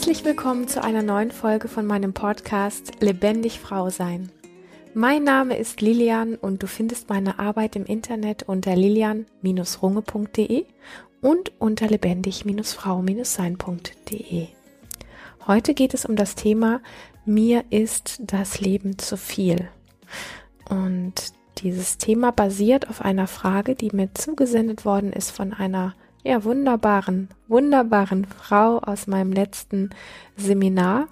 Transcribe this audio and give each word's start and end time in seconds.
Herzlich 0.00 0.24
willkommen 0.24 0.66
zu 0.66 0.82
einer 0.82 1.02
neuen 1.02 1.30
Folge 1.30 1.68
von 1.68 1.84
meinem 1.84 2.14
Podcast 2.14 2.92
Lebendig 3.00 3.60
Frau 3.60 3.90
sein. 3.90 4.32
Mein 4.94 5.24
Name 5.24 5.58
ist 5.58 5.82
Lilian 5.82 6.36
und 6.36 6.62
du 6.62 6.66
findest 6.66 7.10
meine 7.10 7.38
Arbeit 7.38 7.76
im 7.76 7.84
Internet 7.84 8.44
unter 8.44 8.74
lilian-runge.de 8.74 10.64
und 11.20 11.52
unter 11.58 11.86
lebendig-frau-sein.de. 11.86 14.48
Heute 15.46 15.74
geht 15.74 15.92
es 15.92 16.06
um 16.06 16.16
das 16.16 16.34
Thema 16.34 16.80
Mir 17.26 17.64
ist 17.68 18.22
das 18.24 18.58
Leben 18.58 18.96
zu 18.96 19.18
viel. 19.18 19.68
Und 20.70 21.34
dieses 21.58 21.98
Thema 21.98 22.32
basiert 22.32 22.88
auf 22.88 23.02
einer 23.02 23.26
Frage, 23.26 23.74
die 23.74 23.90
mir 23.92 24.14
zugesendet 24.14 24.86
worden 24.86 25.12
ist 25.12 25.30
von 25.30 25.52
einer 25.52 25.94
ja, 26.22 26.44
wunderbaren, 26.44 27.28
wunderbaren 27.48 28.26
Frau 28.26 28.78
aus 28.78 29.06
meinem 29.06 29.32
letzten 29.32 29.90
Seminar. 30.36 31.08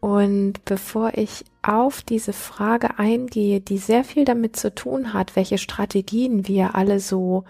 Und 0.00 0.64
bevor 0.64 1.12
ich 1.14 1.44
auf 1.62 2.02
diese 2.02 2.32
Frage 2.32 2.98
eingehe, 2.98 3.60
die 3.60 3.78
sehr 3.78 4.02
viel 4.02 4.24
damit 4.24 4.56
zu 4.56 4.74
tun 4.74 5.12
hat, 5.12 5.36
welche 5.36 5.58
Strategien 5.58 6.48
wir 6.48 6.74
alle 6.74 6.98
so 6.98 7.44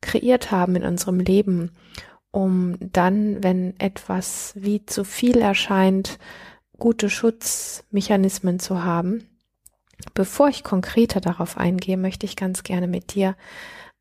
kreiert 0.00 0.52
haben 0.52 0.76
in 0.76 0.84
unserem 0.84 1.18
Leben, 1.18 1.72
um 2.30 2.76
dann, 2.80 3.42
wenn 3.42 3.74
etwas 3.80 4.52
wie 4.54 4.86
zu 4.86 5.04
viel 5.04 5.38
erscheint, 5.38 6.18
gute 6.78 7.10
Schutzmechanismen 7.10 8.60
zu 8.60 8.84
haben. 8.84 9.26
Bevor 10.14 10.48
ich 10.48 10.62
konkreter 10.62 11.20
darauf 11.20 11.56
eingehe, 11.56 11.96
möchte 11.96 12.26
ich 12.26 12.36
ganz 12.36 12.62
gerne 12.62 12.86
mit 12.86 13.14
dir 13.14 13.34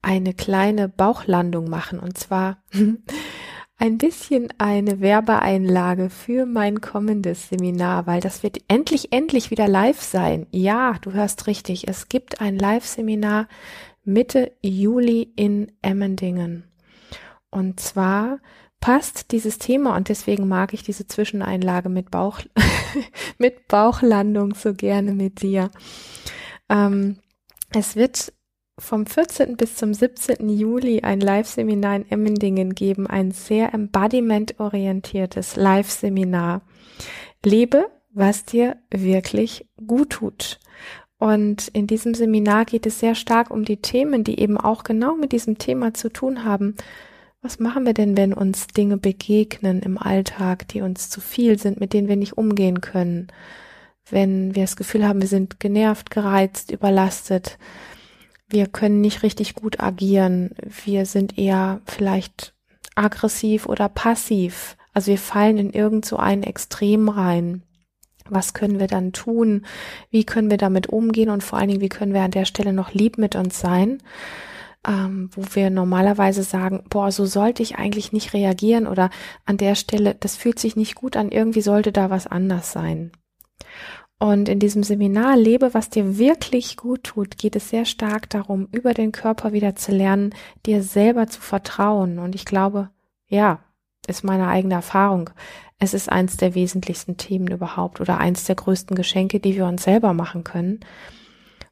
eine 0.05 0.35
kleine 0.35 0.87
Bauchlandung 0.87 1.67
machen 1.67 1.99
und 1.99 2.17
zwar 2.17 2.63
ein 3.77 3.97
bisschen 3.97 4.53
eine 4.59 5.01
Werbeeinlage 5.01 6.11
für 6.11 6.45
mein 6.45 6.79
kommendes 6.79 7.49
Seminar, 7.49 8.05
weil 8.05 8.21
das 8.21 8.43
wird 8.43 8.59
endlich, 8.67 9.11
endlich 9.11 9.49
wieder 9.49 9.67
live 9.67 10.01
sein. 10.01 10.45
Ja, 10.51 10.93
du 11.01 11.11
hörst 11.11 11.47
richtig. 11.47 11.87
Es 11.87 12.07
gibt 12.07 12.39
ein 12.39 12.57
Live-Seminar 12.57 13.47
Mitte 14.03 14.51
Juli 14.61 15.33
in 15.35 15.71
Emmendingen. 15.81 16.63
Und 17.49 17.79
zwar 17.79 18.39
passt 18.79 19.31
dieses 19.31 19.57
Thema 19.57 19.95
und 19.95 20.09
deswegen 20.09 20.47
mag 20.47 20.73
ich 20.73 20.83
diese 20.83 21.07
Zwischeneinlage 21.07 21.89
mit 21.89 22.11
Bauch, 22.11 22.41
mit 23.39 23.67
Bauchlandung 23.67 24.53
so 24.53 24.73
gerne 24.73 25.13
mit 25.13 25.41
dir. 25.41 25.71
Ähm, 26.69 27.17
es 27.71 27.95
wird 27.95 28.31
vom 28.77 29.05
14. 29.05 29.55
bis 29.55 29.75
zum 29.75 29.93
17. 29.93 30.49
Juli 30.49 31.01
ein 31.01 31.21
Live-Seminar 31.21 31.95
in 31.95 32.11
Emmendingen 32.11 32.75
geben, 32.75 33.07
ein 33.07 33.31
sehr 33.31 33.73
embodiment-orientiertes 33.73 35.55
Live-Seminar. 35.55 36.61
Lebe, 37.43 37.87
was 38.11 38.43
dir 38.43 38.77
wirklich 38.91 39.67
gut 39.87 40.11
tut. 40.11 40.59
Und 41.17 41.69
in 41.69 41.87
diesem 41.87 42.13
Seminar 42.13 42.65
geht 42.65 42.85
es 42.85 42.99
sehr 42.99 43.15
stark 43.15 43.49
um 43.49 43.63
die 43.63 43.77
Themen, 43.77 44.25
die 44.25 44.39
eben 44.39 44.57
auch 44.57 44.83
genau 44.83 45.15
mit 45.15 45.31
diesem 45.31 45.57
Thema 45.57 45.93
zu 45.93 46.09
tun 46.09 46.43
haben. 46.43 46.75
Was 47.41 47.59
machen 47.59 47.85
wir 47.85 47.93
denn, 47.93 48.17
wenn 48.17 48.33
uns 48.33 48.67
Dinge 48.67 48.97
begegnen 48.97 49.81
im 49.81 49.97
Alltag, 49.97 50.67
die 50.67 50.81
uns 50.81 51.09
zu 51.09 51.21
viel 51.21 51.57
sind, 51.59 51.79
mit 51.79 51.93
denen 51.93 52.09
wir 52.09 52.17
nicht 52.17 52.37
umgehen 52.37 52.81
können? 52.81 53.27
Wenn 54.09 54.53
wir 54.53 54.63
das 54.63 54.75
Gefühl 54.75 55.07
haben, 55.07 55.21
wir 55.21 55.29
sind 55.29 55.59
genervt, 55.61 56.11
gereizt, 56.11 56.71
überlastet, 56.71 57.57
wir 58.47 58.67
können 58.67 59.01
nicht 59.01 59.23
richtig 59.23 59.55
gut 59.55 59.79
agieren, 59.79 60.51
wir 60.85 61.05
sind 61.05 61.37
eher 61.37 61.81
vielleicht 61.85 62.53
aggressiv 62.95 63.65
oder 63.65 63.89
passiv, 63.89 64.77
also 64.93 65.07
wir 65.07 65.17
fallen 65.17 65.57
in 65.57 65.71
irgend 65.71 66.05
so 66.05 66.17
ein 66.17 66.43
Extrem 66.43 67.09
rein. 67.09 67.63
Was 68.27 68.53
können 68.53 68.79
wir 68.79 68.87
dann 68.87 69.13
tun? 69.13 69.65
Wie 70.09 70.23
können 70.23 70.49
wir 70.49 70.57
damit 70.57 70.87
umgehen? 70.87 71.29
Und 71.29 71.43
vor 71.43 71.59
allen 71.59 71.67
Dingen, 71.67 71.81
wie 71.81 71.89
können 71.89 72.13
wir 72.13 72.21
an 72.21 72.31
der 72.31 72.45
Stelle 72.45 72.73
noch 72.73 72.91
lieb 72.91 73.19
mit 73.19 73.35
uns 73.35 73.59
sein? 73.59 74.01
Ähm, 74.87 75.29
wo 75.33 75.43
wir 75.53 75.69
normalerweise 75.69 76.43
sagen, 76.43 76.83
boah, 76.89 77.11
so 77.11 77.25
sollte 77.25 77.61
ich 77.61 77.75
eigentlich 77.75 78.13
nicht 78.13 78.33
reagieren 78.33 78.87
oder 78.87 79.09
an 79.45 79.57
der 79.57 79.75
Stelle, 79.75 80.15
das 80.15 80.35
fühlt 80.37 80.59
sich 80.59 80.75
nicht 80.75 80.95
gut 80.95 81.17
an, 81.17 81.29
irgendwie 81.29 81.61
sollte 81.61 81.91
da 81.91 82.09
was 82.09 82.25
anders 82.25 82.71
sein. 82.71 83.11
Und 84.17 84.47
in 84.47 84.59
diesem 84.59 84.83
Seminar 84.83 85.35
Lebe, 85.35 85.73
was 85.73 85.89
dir 85.89 86.17
wirklich 86.17 86.77
gut 86.77 87.03
tut, 87.03 87.37
geht 87.37 87.55
es 87.55 87.69
sehr 87.69 87.85
stark 87.85 88.29
darum, 88.29 88.67
über 88.71 88.93
den 88.93 89.11
Körper 89.11 89.51
wieder 89.51 89.75
zu 89.75 89.91
lernen, 89.91 90.33
dir 90.65 90.83
selber 90.83 91.27
zu 91.27 91.41
vertrauen. 91.41 92.19
Und 92.19 92.33
ich 92.33 92.45
glaube, 92.45 92.89
ja, 93.27 93.59
ist 94.07 94.23
meine 94.23 94.47
eigene 94.47 94.75
Erfahrung. 94.75 95.31
Es 95.79 95.93
ist 95.93 96.09
eins 96.09 96.37
der 96.37 96.55
wesentlichsten 96.55 97.17
Themen 97.17 97.47
überhaupt 97.47 97.99
oder 97.99 98.17
eins 98.17 98.45
der 98.45 98.55
größten 98.55 98.95
Geschenke, 98.95 99.41
die 99.41 99.55
wir 99.55 99.65
uns 99.65 99.83
selber 99.83 100.13
machen 100.13 100.45
können, 100.45 100.79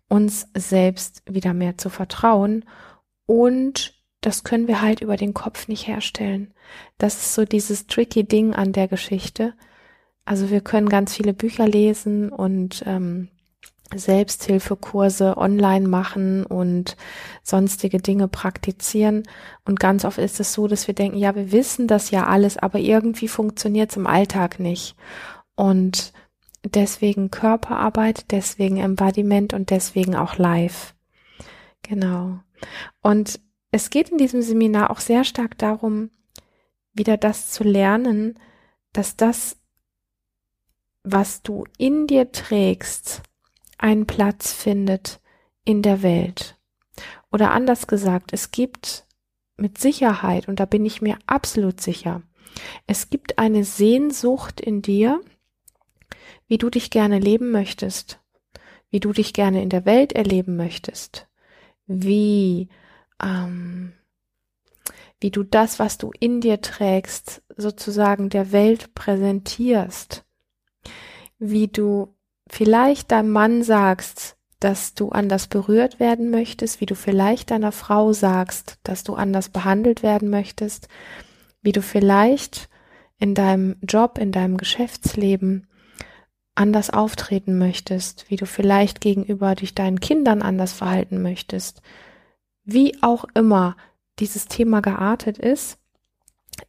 uns 0.10 0.48
selbst 0.54 1.24
wieder 1.26 1.54
mehr 1.54 1.78
zu 1.78 1.90
vertrauen. 1.90 2.66
Und 3.26 4.04
das 4.20 4.44
können 4.44 4.68
wir 4.68 4.82
halt 4.82 5.00
über 5.00 5.16
den 5.16 5.34
Kopf 5.34 5.70
nicht 5.70 5.88
herstellen. 5.88 6.54
Das 6.98 7.16
ist 7.16 7.34
so 7.36 7.46
dieses 7.46 7.88
tricky 7.88 8.26
Ding 8.26 8.54
an 8.54 8.74
der 8.74 8.90
Geschichte 8.90 9.54
also 10.26 10.50
wir 10.50 10.62
können 10.62 10.90
ganz 10.90 11.16
viele 11.16 11.34
Bücher 11.34 11.68
lesen 11.68 12.30
und 12.30 12.84
ähm, 12.86 13.30
Selbsthilfekurse 13.94 15.38
online 15.38 15.88
machen 15.88 16.46
und 16.46 16.96
sonstige 17.44 18.00
Dinge 18.00 18.28
praktizieren. 18.28 19.24
Und 19.66 19.80
ganz 19.80 20.06
oft 20.06 20.18
ist 20.18 20.40
es 20.40 20.54
so, 20.54 20.68
dass 20.68 20.88
wir 20.88 20.96
denken, 20.96 21.18
ja, 21.18 21.36
wir 21.36 21.52
wissen 21.52 21.88
das 21.88 22.12
ja 22.12 22.26
alles, 22.26 22.58
aber 22.58 22.80
irgendwie 22.80 23.28
funktioniert 23.28 23.92
es 23.92 23.98
im 23.98 24.08
Alltag 24.08 24.60
nicht. 24.60 24.96
Und 25.56 26.14
deswegen 26.64 27.30
Körperarbeit, 27.30 28.32
deswegen 28.32 28.78
Embodiment 28.78 29.54
und 29.54 29.70
deswegen 29.70 30.16
auch 30.16 30.38
Live. 30.38 30.96
Genau. 31.82 32.40
Und 33.02 33.40
es 33.72 33.90
geht 33.90 34.10
in 34.10 34.18
diesem 34.18 34.42
Seminar 34.42 34.90
auch 34.90 35.00
sehr 35.00 35.24
stark 35.24 35.58
darum, 35.58 36.10
wieder 36.94 37.18
das 37.18 37.50
zu 37.50 37.64
lernen, 37.64 38.40
dass 38.94 39.18
das 39.18 39.58
was 41.04 41.42
du 41.42 41.66
in 41.78 42.08
dir 42.08 42.32
trägst, 42.32 43.22
einen 43.78 44.08
Platz 44.08 44.54
findet 44.54 45.20
in 45.66 45.82
der 45.82 46.02
Welt. 46.02 46.58
Oder 47.32 47.52
anders 47.52 47.88
gesagt, 47.88 48.32
es 48.32 48.52
gibt 48.52 49.06
mit 49.58 49.78
Sicherheit, 49.78 50.48
und 50.48 50.60
da 50.60 50.66
bin 50.66 50.86
ich 50.86 51.02
mir 51.02 51.18
absolut 51.28 51.82
sicher, 51.82 52.22
es 52.88 53.10
gibt 53.10 53.40
eine 53.40 53.64
Sehnsucht 53.64 54.62
in 54.62 54.82
dir, 54.82 55.22
wie 56.48 56.58
du 56.58 56.70
dich 56.70 56.90
gerne 56.92 57.20
leben 57.20 57.52
möchtest, 57.52 58.20
wie 58.90 59.00
du 59.00 59.12
dich 59.12 59.34
gerne 59.34 59.62
in 59.62 59.70
der 59.70 59.86
Welt 59.86 60.14
erleben 60.14 60.56
möchtest, 60.56 61.28
wie, 61.88 62.70
ähm, 63.22 63.94
wie 65.20 65.32
du 65.32 65.44
das, 65.44 65.80
was 65.80 65.98
du 65.98 66.12
in 66.20 66.42
dir 66.42 66.62
trägst, 66.62 67.42
sozusagen 67.58 68.30
der 68.30 68.52
Welt 68.52 68.94
präsentierst 68.94 70.23
wie 71.44 71.68
du 71.68 72.16
vielleicht 72.50 73.12
deinem 73.12 73.32
Mann 73.32 73.64
sagst, 73.64 74.38
dass 74.60 74.94
du 74.94 75.10
anders 75.10 75.48
berührt 75.48 76.00
werden 76.00 76.32
möchtest, 76.32 76.80
wie 76.80 76.86
du 76.86 76.96
vielleicht 76.96 77.52
deiner 77.52 77.74
Frau 77.74 78.14
sagst, 78.14 78.78
dass 78.84 79.04
du 79.04 79.16
anders 79.16 79.50
behandelt 79.50 80.04
werden 80.04 80.30
möchtest, 80.30 80.88
wie 81.62 81.74
du 81.74 81.82
vielleicht 81.82 82.70
in 83.20 83.36
deinem 83.36 83.76
Job, 83.82 84.18
in 84.18 84.32
deinem 84.32 84.56
Geschäftsleben 84.56 85.68
anders 86.56 86.92
auftreten 86.92 87.58
möchtest, 87.58 88.30
wie 88.30 88.38
du 88.38 88.46
vielleicht 88.46 89.02
gegenüber 89.02 89.56
dich 89.56 89.76
deinen 89.76 90.00
Kindern 90.00 90.42
anders 90.42 90.72
verhalten 90.72 91.22
möchtest, 91.22 91.82
wie 92.64 93.02
auch 93.02 93.26
immer 93.34 93.76
dieses 94.20 94.46
Thema 94.46 94.82
geartet 94.82 95.38
ist. 95.38 95.78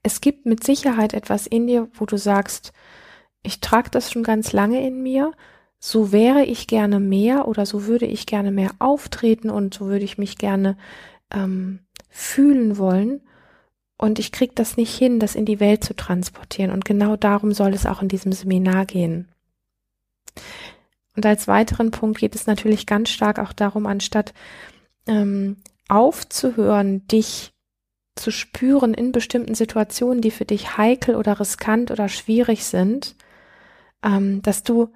Es 0.03 0.21
gibt 0.21 0.47
mit 0.47 0.65
Sicherheit 0.65 1.15
etwas 1.15 1.47
in 1.47 1.69
dir, 1.69 1.89
wo 1.95 2.07
du 2.07 2.17
sagst, 2.17 2.73
ich 3.45 3.61
trage 3.61 3.91
das 3.91 4.11
schon 4.11 4.25
ganz 4.25 4.53
lange 4.53 4.85
in 4.85 5.03
mir, 5.03 5.33
so 5.79 6.13
wäre 6.13 6.45
ich 6.45 6.67
gerne 6.67 6.99
mehr 6.99 7.47
oder 7.47 7.67
so 7.67 7.87
würde 7.87 8.07
ich 8.07 8.27
gerne 8.27 8.51
mehr 8.51 8.71
auftreten 8.79 9.51
und 9.51 9.75
so 9.75 9.87
würde 9.87 10.05
ich 10.05 10.19
mich 10.19 10.39
gerne 10.39 10.77
ähm, 11.31 11.81
fühlen 12.09 12.79
wollen. 12.79 13.21
Und 13.99 14.19
ich 14.19 14.33
kriege 14.33 14.55
das 14.55 14.77
nicht 14.77 14.97
hin, 14.97 15.21
das 15.21 15.35
in 15.35 15.45
die 15.45 15.61
Welt 15.61 15.85
zu 15.85 15.95
transportieren. 15.95 16.71
Und 16.71 16.85
genau 16.85 17.17
darum 17.17 17.53
soll 17.53 17.75
es 17.75 17.87
auch 17.87 18.03
in 18.03 18.09
diesem 18.09 18.33
Seminar 18.33 18.87
gehen. 18.87 19.29
Und 21.15 21.25
als 21.27 21.47
weiteren 21.47 21.91
Punkt 21.91 22.19
geht 22.19 22.35
es 22.35 22.47
natürlich 22.47 22.87
ganz 22.87 23.11
stark 23.11 23.39
auch 23.39 23.53
darum, 23.53 23.87
anstatt 23.87 24.33
ähm, 25.07 25.59
aufzuhören, 25.89 27.07
dich 27.09 27.53
zu 28.17 28.31
spüren 28.31 28.95
in 28.95 29.13
bestimmten 29.13 29.55
Situationen, 29.55 30.23
die 30.23 30.31
für 30.31 30.45
dich 30.45 30.77
heikel 30.77 31.15
oder 31.15 31.39
riskant 31.39 31.91
oder 31.91 32.09
schwierig 32.09 32.65
sind, 32.65 33.17
ähm, 34.05 34.43
dass 34.43 34.63
du 34.63 34.91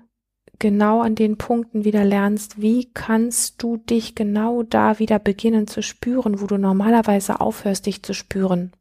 genau 0.58 1.00
an 1.00 1.14
den 1.14 1.38
Punkten 1.38 1.84
wieder 1.84 2.04
lernst, 2.04 2.60
wie 2.60 2.90
kannst 2.92 3.62
du 3.62 3.76
dich 3.76 4.14
genau 4.14 4.62
da 4.62 4.98
wieder 4.98 5.18
beginnen 5.18 5.66
zu 5.66 5.82
spüren, 5.82 6.40
wo 6.40 6.46
du 6.46 6.58
normalerweise 6.58 7.40
aufhörst, 7.40 7.86
dich 7.86 8.02
zu 8.02 8.12
spüren. 8.14 8.72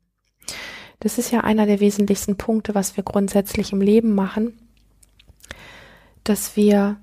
das 0.99 1.19
ist 1.19 1.31
ja 1.31 1.41
einer 1.41 1.67
der 1.67 1.79
wesentlichsten 1.79 2.37
Punkte, 2.37 2.73
was 2.73 2.97
wir 2.97 3.03
grundsätzlich 3.03 3.71
im 3.71 3.81
Leben 3.81 4.15
machen, 4.15 4.57
dass 6.23 6.55
wir, 6.55 6.97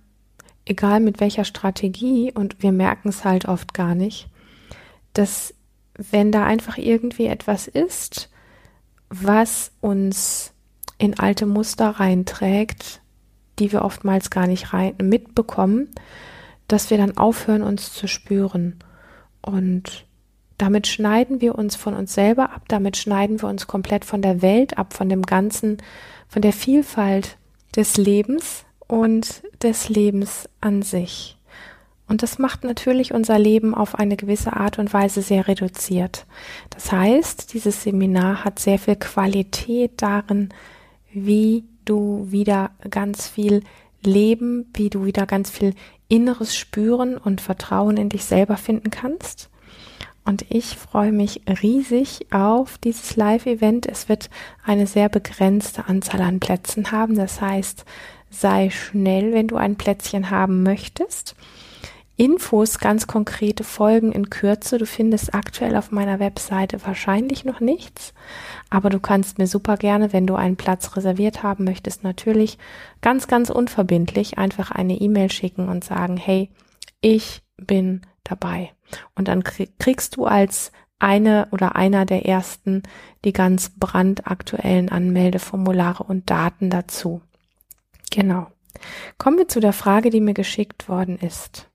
egal 0.64 0.98
mit 0.98 1.20
welcher 1.20 1.44
Strategie, 1.44 2.32
und 2.32 2.60
wir 2.60 2.72
merken 2.72 3.10
es 3.10 3.24
halt 3.24 3.46
oft 3.46 3.72
gar 3.72 3.94
nicht, 3.94 4.28
dass 5.12 5.54
wenn 5.96 6.32
da 6.32 6.44
einfach 6.44 6.76
irgendwie 6.76 7.26
etwas 7.26 7.68
ist, 7.68 8.30
was 9.10 9.70
uns 9.80 10.52
in 10.98 11.16
alte 11.16 11.46
Muster 11.46 11.90
reinträgt, 11.90 13.00
die 13.58 13.72
wir 13.72 13.82
oftmals 13.82 14.30
gar 14.30 14.46
nicht 14.46 14.72
rein 14.72 14.94
mitbekommen, 15.02 15.90
dass 16.68 16.90
wir 16.90 16.98
dann 16.98 17.16
aufhören, 17.16 17.62
uns 17.62 17.92
zu 17.92 18.08
spüren. 18.08 18.78
Und 19.42 20.06
damit 20.58 20.86
schneiden 20.86 21.40
wir 21.40 21.56
uns 21.56 21.76
von 21.76 21.94
uns 21.94 22.14
selber 22.14 22.52
ab, 22.52 22.62
damit 22.68 22.96
schneiden 22.96 23.42
wir 23.42 23.48
uns 23.48 23.66
komplett 23.66 24.04
von 24.04 24.22
der 24.22 24.42
Welt 24.42 24.78
ab, 24.78 24.94
von 24.94 25.08
dem 25.08 25.22
Ganzen, 25.22 25.78
von 26.28 26.42
der 26.42 26.52
Vielfalt 26.52 27.36
des 27.76 27.96
Lebens 27.96 28.64
und 28.86 29.42
des 29.62 29.88
Lebens 29.88 30.48
an 30.60 30.82
sich. 30.82 31.36
Und 32.06 32.22
das 32.22 32.38
macht 32.38 32.64
natürlich 32.64 33.14
unser 33.14 33.38
Leben 33.38 33.74
auf 33.74 33.94
eine 33.94 34.16
gewisse 34.16 34.52
Art 34.52 34.78
und 34.78 34.92
Weise 34.92 35.22
sehr 35.22 35.48
reduziert. 35.48 36.26
Das 36.70 36.92
heißt, 36.92 37.54
dieses 37.54 37.82
Seminar 37.82 38.44
hat 38.44 38.58
sehr 38.58 38.78
viel 38.78 38.96
Qualität 38.96 40.02
darin, 40.02 40.50
wie 41.12 41.64
du 41.84 42.26
wieder 42.30 42.70
ganz 42.90 43.28
viel 43.28 43.62
Leben, 44.02 44.66
wie 44.74 44.90
du 44.90 45.04
wieder 45.04 45.26
ganz 45.26 45.50
viel 45.50 45.74
inneres 46.08 46.56
Spüren 46.56 47.16
und 47.16 47.40
Vertrauen 47.40 47.96
in 47.96 48.08
dich 48.08 48.24
selber 48.24 48.56
finden 48.56 48.90
kannst. 48.90 49.50
Und 50.24 50.46
ich 50.48 50.76
freue 50.76 51.12
mich 51.12 51.42
riesig 51.62 52.32
auf 52.32 52.78
dieses 52.78 53.16
Live-Event. 53.16 53.86
Es 53.86 54.08
wird 54.08 54.30
eine 54.64 54.86
sehr 54.86 55.10
begrenzte 55.10 55.86
Anzahl 55.86 56.22
an 56.22 56.40
Plätzen 56.40 56.92
haben. 56.92 57.14
Das 57.14 57.42
heißt, 57.42 57.84
sei 58.30 58.70
schnell, 58.70 59.32
wenn 59.32 59.48
du 59.48 59.56
ein 59.56 59.76
Plätzchen 59.76 60.30
haben 60.30 60.62
möchtest. 60.62 61.34
Infos, 62.16 62.78
ganz 62.78 63.08
konkrete 63.08 63.64
Folgen 63.64 64.12
in 64.12 64.30
Kürze. 64.30 64.78
Du 64.78 64.86
findest 64.86 65.34
aktuell 65.34 65.76
auf 65.76 65.90
meiner 65.90 66.20
Webseite 66.20 66.84
wahrscheinlich 66.86 67.44
noch 67.44 67.60
nichts, 67.60 68.14
aber 68.70 68.88
du 68.88 69.00
kannst 69.00 69.38
mir 69.38 69.48
super 69.48 69.76
gerne, 69.76 70.12
wenn 70.12 70.26
du 70.26 70.36
einen 70.36 70.56
Platz 70.56 70.96
reserviert 70.96 71.42
haben 71.42 71.64
möchtest, 71.64 72.04
natürlich 72.04 72.58
ganz, 73.00 73.26
ganz 73.26 73.50
unverbindlich 73.50 74.38
einfach 74.38 74.70
eine 74.70 74.94
E-Mail 74.94 75.30
schicken 75.30 75.68
und 75.68 75.82
sagen, 75.82 76.16
hey, 76.16 76.50
ich 77.00 77.42
bin 77.56 78.02
dabei. 78.22 78.72
Und 79.16 79.28
dann 79.28 79.42
kriegst 79.42 80.16
du 80.16 80.26
als 80.26 80.70
eine 81.00 81.48
oder 81.50 81.74
einer 81.74 82.06
der 82.06 82.26
ersten 82.26 82.82
die 83.24 83.32
ganz 83.32 83.72
brandaktuellen 83.76 84.88
Anmeldeformulare 84.88 86.04
und 86.04 86.30
Daten 86.30 86.70
dazu. 86.70 87.20
Genau. 88.10 88.46
Kommen 89.18 89.38
wir 89.38 89.48
zu 89.48 89.60
der 89.60 89.72
Frage, 89.72 90.10
die 90.10 90.20
mir 90.20 90.34
geschickt 90.34 90.88
worden 90.88 91.18
ist. 91.18 91.68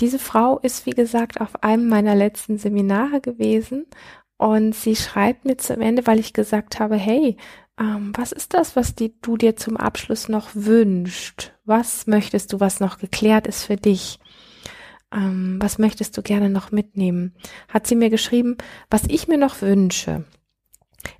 Diese 0.00 0.18
Frau 0.18 0.58
ist, 0.58 0.86
wie 0.86 0.92
gesagt, 0.92 1.40
auf 1.40 1.62
einem 1.62 1.88
meiner 1.88 2.14
letzten 2.14 2.56
Seminare 2.56 3.20
gewesen 3.20 3.86
und 4.38 4.74
sie 4.74 4.96
schreibt 4.96 5.44
mir 5.44 5.58
zum 5.58 5.82
Ende, 5.82 6.06
weil 6.06 6.18
ich 6.18 6.32
gesagt 6.32 6.80
habe, 6.80 6.96
hey, 6.96 7.36
ähm, 7.78 8.12
was 8.16 8.32
ist 8.32 8.54
das, 8.54 8.76
was 8.76 8.94
die, 8.94 9.14
du 9.20 9.36
dir 9.36 9.56
zum 9.56 9.76
Abschluss 9.76 10.28
noch 10.28 10.50
wünscht? 10.54 11.52
Was 11.64 12.06
möchtest 12.06 12.52
du, 12.52 12.60
was 12.60 12.80
noch 12.80 12.98
geklärt 12.98 13.46
ist 13.46 13.64
für 13.64 13.76
dich? 13.76 14.18
Ähm, 15.12 15.58
was 15.60 15.78
möchtest 15.78 16.16
du 16.16 16.22
gerne 16.22 16.48
noch 16.48 16.70
mitnehmen? 16.70 17.34
Hat 17.68 17.86
sie 17.86 17.96
mir 17.96 18.08
geschrieben, 18.08 18.56
was 18.88 19.04
ich 19.04 19.28
mir 19.28 19.38
noch 19.38 19.60
wünsche. 19.60 20.24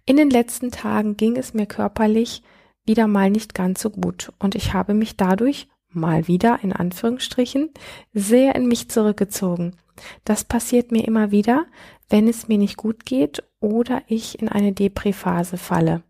In 0.06 0.16
den 0.16 0.30
letzten 0.30 0.70
Tagen 0.70 1.16
ging 1.16 1.36
es 1.36 1.52
mir 1.52 1.66
körperlich 1.66 2.42
wieder 2.86 3.06
mal 3.06 3.30
nicht 3.30 3.54
ganz 3.54 3.82
so 3.82 3.90
gut 3.90 4.32
und 4.38 4.54
ich 4.54 4.72
habe 4.72 4.94
mich 4.94 5.16
dadurch 5.16 5.68
mal 5.92 6.28
wieder 6.28 6.60
in 6.62 6.72
Anführungsstrichen 6.72 7.70
sehr 8.12 8.54
in 8.54 8.66
mich 8.66 8.88
zurückgezogen. 8.90 9.76
Das 10.24 10.44
passiert 10.44 10.92
mir 10.92 11.06
immer 11.06 11.30
wieder, 11.30 11.66
wenn 12.08 12.28
es 12.28 12.48
mir 12.48 12.58
nicht 12.58 12.76
gut 12.76 13.04
geht 13.04 13.42
oder 13.60 14.02
ich 14.06 14.40
in 14.40 14.48
eine 14.48 14.72
Depri-Phase 14.72 15.56
falle. 15.56 16.02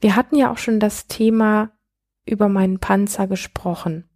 Wir 0.00 0.16
hatten 0.16 0.36
ja 0.36 0.50
auch 0.52 0.58
schon 0.58 0.80
das 0.80 1.06
Thema 1.06 1.70
über 2.24 2.48
meinen 2.48 2.78
Panzer 2.78 3.26
gesprochen. 3.26 4.08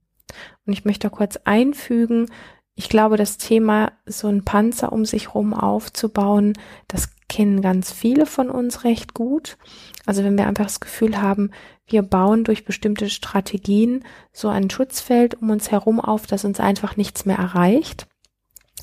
Und 0.66 0.72
ich 0.72 0.84
möchte 0.84 1.10
kurz 1.10 1.38
einfügen, 1.44 2.28
ich 2.74 2.88
glaube, 2.88 3.16
das 3.16 3.36
Thema, 3.36 3.92
so 4.06 4.28
ein 4.28 4.44
Panzer 4.44 4.92
um 4.92 5.04
sich 5.04 5.34
rum 5.34 5.52
aufzubauen, 5.52 6.54
das 6.88 7.10
kennen 7.32 7.62
ganz 7.62 7.90
viele 7.90 8.26
von 8.26 8.50
uns 8.50 8.84
recht 8.84 9.14
gut. 9.14 9.56
Also 10.04 10.22
wenn 10.22 10.36
wir 10.36 10.46
einfach 10.46 10.66
das 10.66 10.80
Gefühl 10.80 11.22
haben, 11.22 11.50
wir 11.86 12.02
bauen 12.02 12.44
durch 12.44 12.66
bestimmte 12.66 13.08
Strategien 13.08 14.04
so 14.32 14.48
ein 14.48 14.68
Schutzfeld 14.68 15.40
um 15.40 15.48
uns 15.48 15.70
herum 15.70 15.98
auf, 15.98 16.26
dass 16.26 16.44
uns 16.44 16.60
einfach 16.60 16.98
nichts 16.98 17.24
mehr 17.24 17.38
erreicht. 17.38 18.06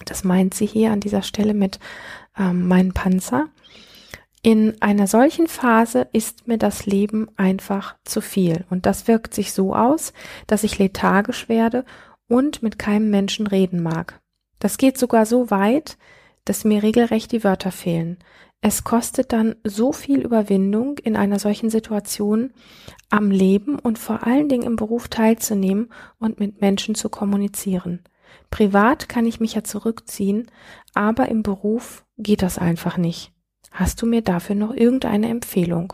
Das 0.05 0.23
meint 0.23 0.55
sie 0.55 0.65
hier 0.65 0.91
an 0.91 0.99
dieser 0.99 1.21
Stelle 1.21 1.53
mit 1.53 1.79
ähm, 2.39 2.67
meinem 2.67 2.91
Panzer. 2.91 3.49
In 4.41 4.81
einer 4.81 5.05
solchen 5.05 5.47
Phase 5.47 6.07
ist 6.11 6.47
mir 6.47 6.57
das 6.57 6.87
Leben 6.87 7.27
einfach 7.35 7.97
zu 8.03 8.19
viel. 8.19 8.65
Und 8.71 8.87
das 8.87 9.07
wirkt 9.07 9.35
sich 9.35 9.53
so 9.53 9.75
aus, 9.75 10.11
dass 10.47 10.63
ich 10.63 10.79
lethargisch 10.79 11.49
werde 11.49 11.85
und 12.27 12.63
mit 12.63 12.79
keinem 12.79 13.11
Menschen 13.11 13.45
reden 13.45 13.83
mag. 13.83 14.19
Das 14.57 14.79
geht 14.79 14.97
sogar 14.97 15.27
so 15.27 15.51
weit, 15.51 15.99
dass 16.49 16.65
mir 16.65 16.81
regelrecht 16.81 17.31
die 17.31 17.43
Wörter 17.43 17.71
fehlen. 17.71 18.17
Es 18.59 18.83
kostet 18.83 19.33
dann 19.33 19.55
so 19.63 19.93
viel 19.93 20.21
Überwindung, 20.21 20.97
in 20.97 21.15
einer 21.15 21.37
solchen 21.37 21.69
Situation 21.69 22.51
am 23.11 23.29
Leben 23.29 23.77
und 23.77 23.99
vor 23.99 24.25
allen 24.25 24.49
Dingen 24.49 24.63
im 24.63 24.75
Beruf 24.75 25.09
teilzunehmen 25.09 25.93
und 26.17 26.39
mit 26.39 26.59
Menschen 26.59 26.95
zu 26.95 27.07
kommunizieren. 27.07 28.03
Privat 28.49 29.07
kann 29.07 29.27
ich 29.27 29.39
mich 29.39 29.53
ja 29.53 29.63
zurückziehen, 29.63 30.49
aber 30.95 31.29
im 31.29 31.43
Beruf 31.43 32.03
geht 32.17 32.41
das 32.41 32.57
einfach 32.57 32.97
nicht. 32.97 33.31
Hast 33.69 34.01
du 34.01 34.07
mir 34.07 34.23
dafür 34.23 34.55
noch 34.55 34.73
irgendeine 34.73 35.29
Empfehlung? 35.29 35.93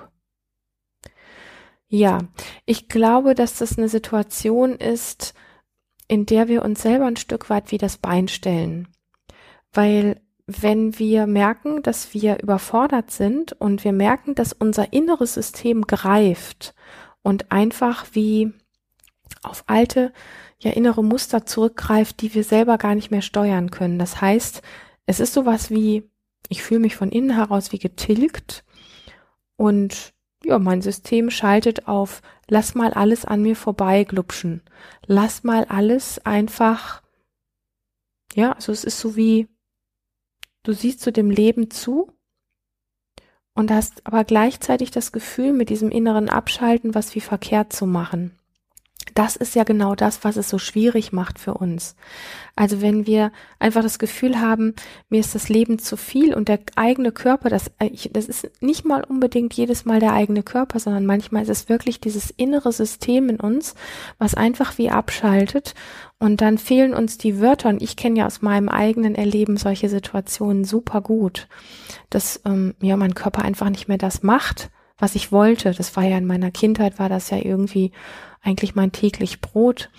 Ja, 1.89 2.19
ich 2.65 2.87
glaube, 2.87 3.35
dass 3.35 3.57
das 3.57 3.77
eine 3.77 3.89
Situation 3.89 4.71
ist, 4.75 5.33
in 6.07 6.25
der 6.25 6.47
wir 6.47 6.63
uns 6.63 6.81
selber 6.81 7.07
ein 7.07 7.17
Stück 7.17 7.49
weit 7.49 7.71
wie 7.71 7.77
das 7.77 7.97
Bein 7.97 8.29
stellen. 8.29 8.87
Weil 9.73 10.21
wenn 10.47 10.99
wir 10.99 11.25
merken, 11.25 11.81
dass 11.81 12.13
wir 12.13 12.41
überfordert 12.41 13.11
sind 13.11 13.53
und 13.53 13.83
wir 13.83 13.93
merken, 13.93 14.35
dass 14.35 14.53
unser 14.53 14.93
inneres 14.93 15.33
System 15.33 15.83
greift 15.83 16.75
und 17.23 17.51
einfach 17.51 18.05
wie 18.13 18.53
auf 19.41 19.63
alte, 19.67 20.13
ja 20.59 20.71
innere 20.71 21.03
Muster 21.03 21.45
zurückgreift, 21.45 22.21
die 22.21 22.33
wir 22.33 22.43
selber 22.43 22.77
gar 22.77 22.95
nicht 22.95 23.11
mehr 23.11 23.21
steuern 23.21 23.71
können. 23.71 23.99
Das 23.99 24.21
heißt, 24.21 24.61
es 25.05 25.19
ist 25.19 25.33
sowas 25.33 25.69
wie, 25.71 26.09
ich 26.49 26.61
fühle 26.61 26.79
mich 26.79 26.95
von 26.95 27.09
innen 27.09 27.31
heraus 27.31 27.71
wie 27.71 27.79
getilgt 27.79 28.63
und 29.57 30.13
ja, 30.43 30.59
mein 30.59 30.81
System 30.83 31.31
schaltet 31.31 31.87
auf, 31.87 32.21
lass 32.47 32.75
mal 32.75 32.93
alles 32.93 33.25
an 33.25 33.41
mir 33.41 33.55
vorbei 33.55 34.03
glupschen. 34.03 34.61
Lass 35.07 35.43
mal 35.43 35.65
alles 35.65 36.23
einfach, 36.23 37.01
ja, 38.35 38.51
also 38.51 38.71
es 38.71 38.83
ist 38.83 38.99
so 38.99 39.15
wie, 39.15 39.47
Du 40.65 40.73
siehst 40.73 40.99
zu 40.99 41.11
dem 41.11 41.29
Leben 41.29 41.69
zu 41.69 42.11
und 43.53 43.71
hast 43.71 44.05
aber 44.05 44.23
gleichzeitig 44.23 44.89
das 44.89 45.11
Gefühl, 45.11 45.53
mit 45.53 45.69
diesem 45.69 45.91
inneren 45.91 46.27
Abschalten 46.27 46.95
was 46.95 47.13
wie 47.13 47.21
verkehrt 47.21 47.71
zu 47.71 47.85
machen 47.85 48.37
das 49.13 49.35
ist 49.35 49.55
ja 49.55 49.63
genau 49.63 49.95
das, 49.95 50.23
was 50.23 50.35
es 50.35 50.49
so 50.49 50.57
schwierig 50.57 51.13
macht 51.13 51.39
für 51.39 51.53
uns. 51.53 51.95
Also 52.55 52.81
wenn 52.81 53.05
wir 53.05 53.31
einfach 53.59 53.83
das 53.83 53.99
Gefühl 53.99 54.41
haben, 54.41 54.73
mir 55.09 55.19
ist 55.19 55.35
das 55.35 55.49
Leben 55.49 55.79
zu 55.79 55.95
viel 55.97 56.33
und 56.33 56.47
der 56.47 56.59
eigene 56.75 57.11
Körper, 57.11 57.49
das, 57.49 57.71
äh, 57.79 57.91
das 58.11 58.25
ist 58.25 58.49
nicht 58.61 58.85
mal 58.85 59.03
unbedingt 59.03 59.53
jedes 59.53 59.85
Mal 59.85 59.99
der 59.99 60.13
eigene 60.13 60.43
Körper, 60.43 60.79
sondern 60.79 61.05
manchmal 61.05 61.43
ist 61.43 61.49
es 61.49 61.69
wirklich 61.69 61.99
dieses 61.99 62.31
innere 62.31 62.71
System 62.71 63.29
in 63.29 63.39
uns, 63.39 63.75
was 64.17 64.35
einfach 64.35 64.77
wie 64.77 64.89
abschaltet 64.89 65.75
und 66.17 66.41
dann 66.41 66.57
fehlen 66.57 66.93
uns 66.93 67.17
die 67.17 67.39
Wörter 67.41 67.69
und 67.69 67.81
ich 67.81 67.97
kenne 67.97 68.19
ja 68.19 68.25
aus 68.25 68.41
meinem 68.41 68.69
eigenen 68.69 69.15
Erleben 69.15 69.57
solche 69.57 69.89
Situationen 69.89 70.63
super 70.63 71.01
gut, 71.01 71.47
dass 72.09 72.41
ähm, 72.45 72.73
ja 72.81 72.95
mein 72.95 73.15
Körper 73.15 73.43
einfach 73.43 73.69
nicht 73.69 73.87
mehr 73.87 73.97
das 73.97 74.23
macht, 74.23 74.71
was 74.97 75.15
ich 75.15 75.31
wollte. 75.31 75.71
Das 75.71 75.95
war 75.97 76.03
ja 76.03 76.17
in 76.17 76.25
meiner 76.25 76.51
Kindheit, 76.51 76.99
war 76.99 77.09
das 77.09 77.29
ja 77.29 77.37
irgendwie 77.37 77.91
eigentlich 78.45 78.75
mein 78.75 78.91
täglich 78.91 79.41
Brot, 79.41 79.89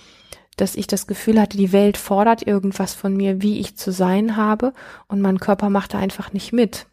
dass 0.57 0.75
ich 0.75 0.87
das 0.87 1.07
Gefühl 1.07 1.41
hatte, 1.41 1.59
die 1.59 1.73
Welt 1.73 1.99
fordert 1.99 2.47
irgendwas 2.47 2.95
von 2.95 3.15
mir, 3.15 3.43
wie 3.43 3.59
ich 3.59 3.77
zu 3.77 3.93
sein 3.93 4.37
habe 4.37 4.73
und 5.09 5.21
mein 5.21 5.39
Körper 5.39 5.69
macht 5.69 5.93
da 5.93 5.99
einfach 5.99 6.33
nicht 6.33 6.53
mit. 6.53 6.87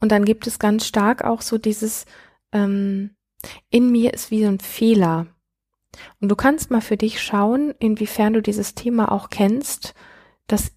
Und 0.00 0.10
dann 0.10 0.24
gibt 0.24 0.46
es 0.46 0.58
ganz 0.58 0.86
stark 0.86 1.22
auch 1.24 1.42
so 1.42 1.58
dieses, 1.58 2.06
ähm, 2.52 3.10
in 3.68 3.90
mir 3.90 4.14
ist 4.14 4.30
wie 4.30 4.42
so 4.42 4.48
ein 4.48 4.60
Fehler. 4.60 5.26
Und 6.20 6.30
du 6.30 6.36
kannst 6.36 6.70
mal 6.70 6.80
für 6.80 6.96
dich 6.96 7.20
schauen, 7.20 7.74
inwiefern 7.78 8.32
du 8.32 8.40
dieses 8.40 8.74
Thema 8.74 9.12
auch 9.12 9.28
kennst, 9.28 9.94
dass 10.46 10.72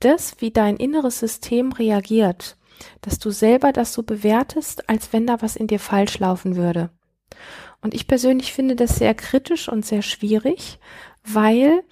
das, 0.00 0.36
wie 0.40 0.50
dein 0.50 0.76
inneres 0.76 1.20
System 1.20 1.72
reagiert, 1.72 2.58
dass 3.00 3.18
du 3.18 3.30
selber 3.30 3.72
das 3.72 3.94
so 3.94 4.02
bewertest, 4.02 4.90
als 4.90 5.12
wenn 5.14 5.26
da 5.26 5.40
was 5.40 5.56
in 5.56 5.68
dir 5.68 5.80
falsch 5.80 6.18
laufen 6.18 6.56
würde. 6.56 6.90
Und 7.86 7.94
ich 7.94 8.08
persönlich 8.08 8.52
finde 8.52 8.74
das 8.74 8.96
sehr 8.96 9.14
kritisch 9.14 9.68
und 9.68 9.86
sehr 9.86 10.02
schwierig, 10.02 10.80
weil 11.22 11.84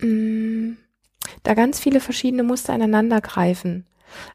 mh, 0.00 0.08
mm, 0.08 0.78
da 1.42 1.52
ganz 1.52 1.78
viele 1.78 2.00
verschiedene 2.00 2.42
Muster 2.42 2.74
ineinander 2.74 3.20
greifen. 3.20 3.86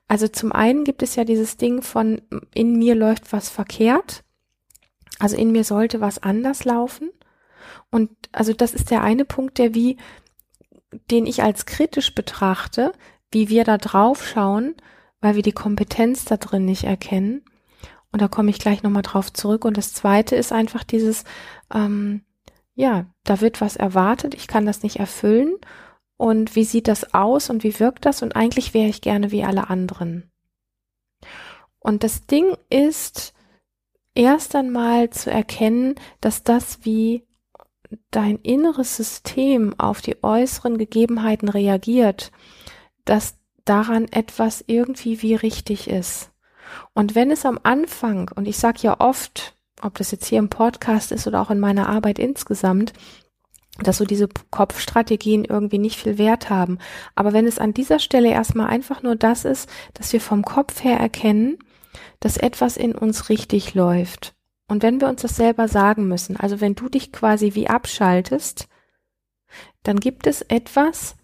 Also 0.08 0.28
zum 0.28 0.52
einen 0.52 0.84
gibt 0.84 1.02
es 1.02 1.16
ja 1.16 1.24
dieses 1.24 1.58
Ding 1.58 1.82
von 1.82 2.22
in 2.54 2.78
mir 2.78 2.94
läuft 2.94 3.34
was 3.34 3.50
verkehrt. 3.50 4.24
Also 5.18 5.36
in 5.36 5.52
mir 5.52 5.64
sollte 5.64 6.00
was 6.00 6.22
anders 6.22 6.64
laufen. 6.64 7.10
Und 7.90 8.12
also 8.32 8.54
das 8.54 8.76
ist 8.76 8.92
der 8.92 9.02
eine 9.02 9.26
Punkt, 9.26 9.58
der 9.58 9.74
wie, 9.74 9.98
den 11.10 11.26
ich 11.26 11.42
als 11.42 11.66
kritisch 11.66 12.14
betrachte, 12.14 12.92
wie 13.32 13.50
wir 13.50 13.64
da 13.64 13.80
drauf 13.80 14.28
schauen, 14.28 14.76
weil 15.22 15.34
wir 15.34 15.42
die 15.42 15.54
Kompetenz 15.54 16.26
da 16.26 16.38
drin 16.38 16.66
nicht 16.66 16.84
erkennen. 16.84 17.44
Und 18.12 18.22
da 18.22 18.28
komme 18.28 18.50
ich 18.50 18.60
gleich 18.60 18.84
nochmal 18.84 19.04
drauf 19.04 19.32
zurück. 19.32 19.66
Und 19.66 19.78
das 19.78 19.94
zweite 19.94 20.36
ist 20.36 20.52
einfach 20.52 20.84
dieses, 20.84 21.24
ähm, 21.74 22.22
ja, 22.76 23.06
da 23.24 23.42
wird 23.42 23.62
was 23.62 23.76
erwartet, 23.76 24.34
ich 24.34 24.48
kann 24.48 24.66
das 24.66 24.84
nicht 24.84 24.98
erfüllen. 24.98 25.56
Und 26.18 26.56
wie 26.56 26.66
sieht 26.66 26.88
das 26.88 27.14
aus 27.14 27.50
und 27.50 27.64
wie 27.64 27.80
wirkt 27.80 28.06
das? 28.06 28.22
Und 28.22 28.36
eigentlich 28.36 28.74
wäre 28.74 28.90
ich 28.90 29.02
gerne 29.02 29.32
wie 29.32 29.44
alle 29.44 29.70
anderen. 29.70 30.32
Und 31.80 32.04
das 32.04 32.26
Ding 32.26 32.58
ist, 32.70 33.34
erst 34.16 34.56
einmal 34.56 35.10
zu 35.12 35.32
erkennen, 35.32 35.96
dass 36.20 36.44
das 36.44 36.84
wie 36.84 37.26
dein 38.12 38.38
inneres 38.40 38.98
System 38.98 39.80
auf 39.80 40.02
die 40.02 40.22
äußeren 40.24 40.78
Gegebenheiten 40.78 41.50
reagiert, 41.50 42.32
dass 43.06 43.40
daran 43.66 44.08
etwas 44.10 44.64
irgendwie 44.68 45.22
wie 45.22 45.36
richtig 45.36 45.90
ist. 45.90 46.32
Und 46.94 47.16
wenn 47.16 47.32
es 47.32 47.46
am 47.46 47.60
Anfang, 47.64 48.32
und 48.36 48.48
ich 48.48 48.58
sage 48.58 48.80
ja 48.82 49.00
oft, 49.00 49.56
ob 49.82 49.98
das 49.98 50.12
jetzt 50.12 50.26
hier 50.26 50.40
im 50.40 50.50
Podcast 50.50 51.12
ist 51.12 51.28
oder 51.28 51.42
auch 51.42 51.50
in 51.50 51.60
meiner 51.60 51.88
Arbeit 51.90 52.20
insgesamt, 52.20 52.94
dass 53.84 53.98
so 53.98 54.06
diese 54.06 54.28
Kopfstrategien 54.52 55.46
irgendwie 55.46 55.78
nicht 55.78 56.00
viel 56.00 56.18
Wert 56.18 56.50
haben. 56.50 56.80
Aber 57.16 57.34
wenn 57.34 57.48
es 57.48 57.60
an 57.60 57.74
dieser 57.74 58.00
Stelle 58.00 58.30
erstmal 58.30 58.68
einfach 58.68 59.04
nur 59.04 59.16
das 59.16 59.46
ist, 59.46 59.70
dass 59.94 60.12
wir 60.12 60.22
vom 60.22 60.44
Kopf 60.44 60.84
her 60.84 61.00
erkennen, 61.00 61.58
dass 62.20 62.38
etwas 62.38 62.78
in 62.78 62.94
uns 62.94 63.30
richtig 63.30 63.74
läuft. 63.74 64.36
Und 64.68 64.84
wenn 64.84 65.02
wir 65.02 65.08
uns 65.08 65.22
das 65.22 65.36
selber 65.36 65.68
sagen 65.68 66.08
müssen, 66.08 66.38
also 66.38 66.62
wenn 66.62 66.76
du 66.76 66.90
dich 66.90 67.12
quasi 67.12 67.56
wie 67.56 67.70
abschaltest, 67.70 68.68
dann 69.84 70.00
gibt 70.00 70.28
es 70.28 70.42
etwas 70.44 71.16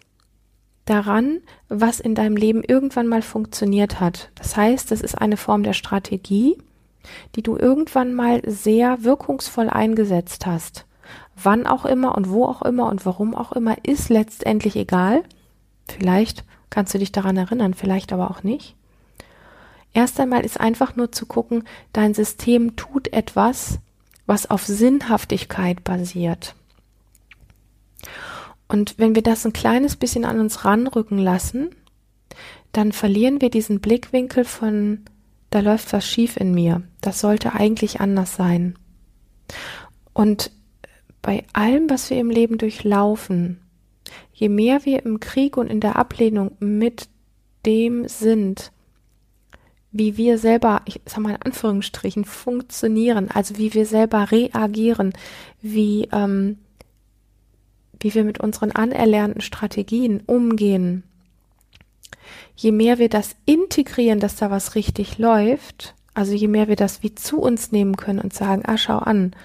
daran, 0.85 1.41
was 1.67 1.99
in 1.99 2.15
deinem 2.15 2.35
Leben 2.35 2.63
irgendwann 2.63 3.07
mal 3.07 3.21
funktioniert 3.21 3.99
hat. 3.99 4.29
Das 4.35 4.55
heißt, 4.55 4.91
das 4.91 5.01
ist 5.01 5.15
eine 5.15 5.37
Form 5.37 5.63
der 5.63 5.73
Strategie, 5.73 6.57
die 7.35 7.43
du 7.43 7.57
irgendwann 7.57 8.13
mal 8.13 8.41
sehr 8.45 9.03
wirkungsvoll 9.03 9.69
eingesetzt 9.69 10.45
hast. 10.45 10.85
Wann 11.35 11.67
auch 11.67 11.85
immer 11.85 12.15
und 12.15 12.29
wo 12.29 12.45
auch 12.45 12.61
immer 12.61 12.87
und 12.87 13.05
warum 13.05 13.35
auch 13.35 13.51
immer, 13.51 13.75
ist 13.83 14.09
letztendlich 14.09 14.75
egal. 14.75 15.23
Vielleicht 15.87 16.43
kannst 16.69 16.93
du 16.93 16.97
dich 16.97 17.11
daran 17.11 17.37
erinnern, 17.37 17.73
vielleicht 17.73 18.13
aber 18.13 18.31
auch 18.31 18.43
nicht. 18.43 18.75
Erst 19.93 20.19
einmal 20.19 20.43
ist 20.43 20.59
einfach 20.59 20.95
nur 20.95 21.11
zu 21.11 21.25
gucken, 21.25 21.63
dein 21.93 22.13
System 22.13 22.75
tut 22.75 23.13
etwas, 23.13 23.79
was 24.25 24.49
auf 24.49 24.65
Sinnhaftigkeit 24.65 25.83
basiert. 25.83 26.55
Und 28.67 28.95
wenn 28.97 29.15
wir 29.15 29.21
das 29.21 29.45
ein 29.45 29.53
kleines 29.53 29.95
bisschen 29.95 30.25
an 30.25 30.39
uns 30.39 30.65
ranrücken 30.65 31.17
lassen, 31.17 31.69
dann 32.71 32.91
verlieren 32.91 33.41
wir 33.41 33.49
diesen 33.49 33.79
Blickwinkel 33.79 34.43
von, 34.43 35.05
da 35.49 35.59
läuft 35.59 35.93
was 35.93 36.05
schief 36.05 36.37
in 36.37 36.53
mir. 36.53 36.83
Das 37.01 37.19
sollte 37.19 37.53
eigentlich 37.53 38.01
anders 38.01 38.35
sein. 38.35 38.75
Und 40.13 40.51
bei 41.21 41.45
allem, 41.53 41.89
was 41.89 42.09
wir 42.09 42.17
im 42.19 42.29
Leben 42.29 42.57
durchlaufen, 42.57 43.61
je 44.33 44.49
mehr 44.49 44.85
wir 44.85 45.05
im 45.05 45.19
Krieg 45.19 45.57
und 45.57 45.67
in 45.67 45.79
der 45.79 45.95
Ablehnung 45.95 46.51
mit 46.59 47.07
dem 47.65 48.07
sind, 48.07 48.71
wie 49.91 50.17
wir 50.17 50.37
selber, 50.37 50.81
ich 50.85 51.01
sag 51.05 51.19
mal 51.19 51.35
in 51.35 51.41
Anführungsstrichen, 51.41 52.25
funktionieren, 52.25 53.31
also 53.31 53.57
wie 53.57 53.73
wir 53.73 53.85
selber 53.85 54.29
reagieren, 54.29 55.13
wie, 55.61 56.09
ähm, 56.11 56.57
wie 57.99 58.13
wir 58.13 58.23
mit 58.23 58.39
unseren 58.39 58.71
anerlernten 58.71 59.41
Strategien 59.41 60.21
umgehen, 60.25 61.03
je 62.55 62.71
mehr 62.71 62.97
wir 62.97 63.09
das 63.09 63.35
integrieren, 63.45 64.19
dass 64.19 64.35
da 64.35 64.49
was 64.51 64.75
richtig 64.75 65.17
läuft, 65.17 65.95
also 66.13 66.33
je 66.33 66.47
mehr 66.47 66.67
wir 66.67 66.75
das 66.75 67.03
wie 67.03 67.13
zu 67.13 67.39
uns 67.39 67.71
nehmen 67.71 67.97
können 67.97 68.19
und 68.19 68.33
sagen, 68.33 68.63
ah, 68.65 68.77
schau 68.77 68.97
an, 68.97 69.35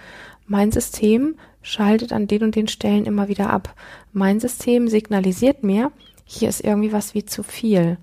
mein 0.47 0.73
System 0.73 1.37
schaltet 1.63 2.13
an 2.13 2.27
den 2.27 2.43
und 2.43 2.57
den 2.57 2.69
Stellen 2.69 3.05
immer 3.05 3.29
wieder 3.29 3.51
ab. 3.51 3.75
Mein 4.13 4.41
System 4.41 4.89
signalisiert 4.89 5.63
mir, 5.63 5.93
hier 6.25 6.49
ist 6.49 6.65
irgendwie 6.65 6.93
was 6.93 7.15
wie 7.15 7.25
zu 7.25 7.43
viel. 7.43 7.99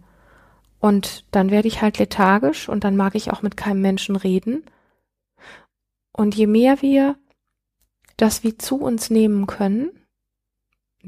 Und 0.80 1.26
dann 1.32 1.50
werde 1.50 1.68
ich 1.68 1.82
halt 1.82 1.98
lethargisch 1.98 2.70
und 2.70 2.84
dann 2.84 2.96
mag 2.96 3.16
ich 3.16 3.32
auch 3.32 3.42
mit 3.42 3.58
keinem 3.58 3.82
Menschen 3.82 4.16
reden. 4.16 4.64
Und 6.12 6.36
je 6.36 6.48
mehr 6.48 6.82
wir 6.82 7.16
das 8.16 8.44
wie 8.44 8.58
zu 8.58 8.78
uns 8.78 9.10
nehmen 9.10 9.48
können, 9.48 9.90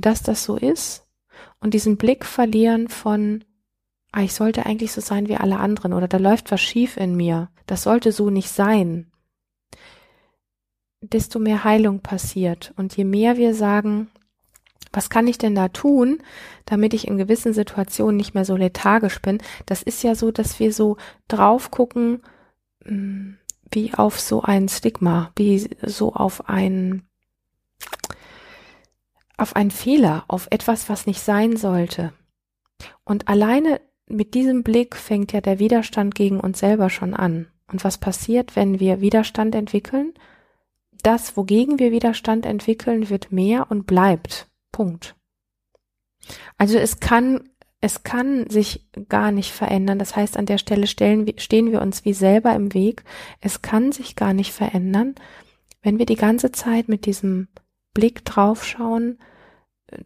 dass 0.01 0.23
das 0.23 0.43
so 0.43 0.55
ist 0.55 1.07
und 1.59 1.73
diesen 1.73 1.97
Blick 1.97 2.25
verlieren 2.25 2.87
von, 2.87 3.43
ah, 4.11 4.21
ich 4.21 4.33
sollte 4.33 4.65
eigentlich 4.65 4.91
so 4.91 5.01
sein 5.01 5.27
wie 5.27 5.35
alle 5.37 5.57
anderen 5.57 5.93
oder 5.93 6.07
da 6.07 6.17
läuft 6.17 6.51
was 6.51 6.61
schief 6.61 6.97
in 6.97 7.15
mir, 7.15 7.49
das 7.67 7.83
sollte 7.83 8.11
so 8.11 8.29
nicht 8.29 8.49
sein, 8.49 9.11
desto 11.01 11.39
mehr 11.39 11.63
Heilung 11.63 12.01
passiert. 12.01 12.73
Und 12.77 12.95
je 12.97 13.05
mehr 13.05 13.37
wir 13.37 13.53
sagen, 13.53 14.09
was 14.91 15.09
kann 15.09 15.27
ich 15.27 15.37
denn 15.37 15.55
da 15.55 15.69
tun, 15.69 16.21
damit 16.65 16.93
ich 16.93 17.07
in 17.07 17.17
gewissen 17.17 17.53
Situationen 17.53 18.17
nicht 18.17 18.33
mehr 18.33 18.45
so 18.45 18.55
lethargisch 18.55 19.21
bin? 19.21 19.39
Das 19.65 19.83
ist 19.83 20.03
ja 20.03 20.15
so, 20.15 20.31
dass 20.31 20.59
wir 20.59 20.73
so 20.73 20.97
drauf 21.27 21.71
gucken, 21.71 22.21
hm, 22.83 23.37
wie 23.71 23.93
auf 23.93 24.19
so 24.19 24.41
ein 24.41 24.67
Stigma, 24.67 25.31
wie 25.35 25.69
so 25.83 26.13
auf 26.13 26.49
ein, 26.49 27.03
auf 29.39 29.55
einen 29.55 29.71
Fehler, 29.71 30.25
auf 30.27 30.47
etwas, 30.51 30.89
was 30.89 31.05
nicht 31.05 31.21
sein 31.21 31.57
sollte. 31.57 32.13
Und 33.03 33.27
alleine 33.27 33.81
mit 34.07 34.33
diesem 34.33 34.63
Blick 34.63 34.95
fängt 34.95 35.33
ja 35.33 35.41
der 35.41 35.59
Widerstand 35.59 36.15
gegen 36.15 36.39
uns 36.39 36.59
selber 36.59 36.89
schon 36.89 37.13
an. 37.13 37.47
Und 37.71 37.83
was 37.83 37.97
passiert, 37.97 38.55
wenn 38.55 38.79
wir 38.79 39.01
Widerstand 39.01 39.53
entwickeln? 39.53 40.13
das, 41.03 41.37
wogegen 41.37 41.79
wir 41.79 41.91
Widerstand 41.91 42.45
entwickeln, 42.45 43.09
wird 43.09 43.31
mehr 43.31 43.69
und 43.69 43.87
bleibt. 43.87 44.47
Punkt. 44.71 45.15
Also 46.57 46.77
es 46.77 46.99
kann, 46.99 47.49
es 47.81 48.03
kann 48.03 48.49
sich 48.49 48.87
gar 49.07 49.31
nicht 49.31 49.51
verändern. 49.51 49.99
Das 49.99 50.15
heißt, 50.15 50.37
an 50.37 50.45
der 50.45 50.57
Stelle 50.57 50.87
stellen, 50.87 51.31
stehen 51.37 51.71
wir 51.71 51.81
uns 51.81 52.05
wie 52.05 52.13
selber 52.13 52.53
im 52.53 52.73
Weg. 52.73 53.03
Es 53.41 53.61
kann 53.61 53.91
sich 53.91 54.15
gar 54.15 54.33
nicht 54.33 54.51
verändern, 54.51 55.15
wenn 55.81 55.97
wir 55.97 56.05
die 56.05 56.15
ganze 56.15 56.51
Zeit 56.51 56.89
mit 56.89 57.05
diesem 57.05 57.47
Blick 57.99 58.23
draufschauen, 58.23 59.19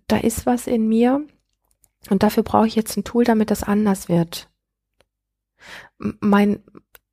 da 0.08 0.18
ist 0.18 0.48
was 0.48 0.66
in 0.66 0.88
mir 0.88 1.24
und 2.10 2.24
dafür 2.24 2.42
brauche 2.42 2.66
ich 2.66 2.74
jetzt 2.74 2.98
ein 2.98 3.04
Tool, 3.04 3.24
damit 3.24 3.52
das 3.52 3.62
anders 3.62 4.10
wird. 4.10 4.50
Mein, 6.00 6.64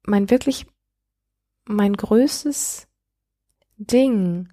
mein 0.06 0.30
wirklich, 0.30 0.66
mein 1.66 1.92
größtes 1.92 2.88
Ding, 3.76 4.48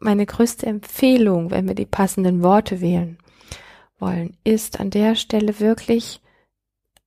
meine 0.00 0.26
größte 0.26 0.66
Empfehlung, 0.66 1.52
wenn 1.52 1.68
wir 1.68 1.76
die 1.76 1.86
passenden 1.86 2.42
Worte 2.42 2.80
wählen 2.80 3.16
wollen, 4.00 4.36
ist 4.42 4.80
an 4.80 4.90
der 4.90 5.14
Stelle 5.14 5.60
wirklich 5.60 6.20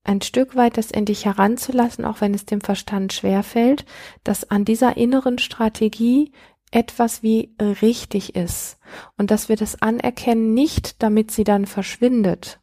ein 0.06 0.22
Stück 0.22 0.56
weit 0.56 0.78
das 0.78 0.92
in 0.92 1.04
dich 1.04 1.26
heranzulassen, 1.26 2.06
auch 2.06 2.22
wenn 2.22 2.34
es 2.34 2.46
dem 2.46 2.62
Verstand 2.62 3.12
schwerfällt, 3.12 3.86
dass 4.24 4.50
an 4.50 4.64
dieser 4.64 4.96
inneren 4.96 5.40
Strategie 5.40 6.32
etwas 6.74 7.24
wie 7.24 7.56
richtig 7.60 8.36
ist 8.36 8.78
und 9.18 9.32
dass 9.32 9.50
wir 9.50 9.56
das 9.56 9.82
anerkennen, 9.82 10.54
nicht 10.54 11.02
damit 11.04 11.32
sie 11.32 11.44
dann 11.44 11.66
verschwindet, 11.66 12.60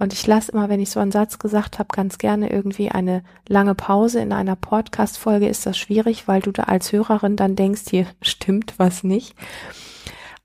und 0.00 0.14
ich 0.14 0.26
lasse 0.26 0.52
immer, 0.52 0.70
wenn 0.70 0.80
ich 0.80 0.88
so 0.88 0.98
einen 0.98 1.12
Satz 1.12 1.38
gesagt 1.38 1.78
habe, 1.78 1.94
ganz 1.94 2.16
gerne 2.16 2.50
irgendwie 2.50 2.90
eine 2.90 3.22
lange 3.46 3.74
Pause. 3.74 4.20
In 4.20 4.32
einer 4.32 4.56
Podcast-Folge 4.56 5.46
ist 5.46 5.66
das 5.66 5.76
schwierig, 5.76 6.26
weil 6.26 6.40
du 6.40 6.52
da 6.52 6.62
als 6.62 6.90
Hörerin 6.90 7.36
dann 7.36 7.54
denkst, 7.54 7.82
hier 7.90 8.06
stimmt 8.22 8.78
was 8.78 9.04
nicht. 9.04 9.34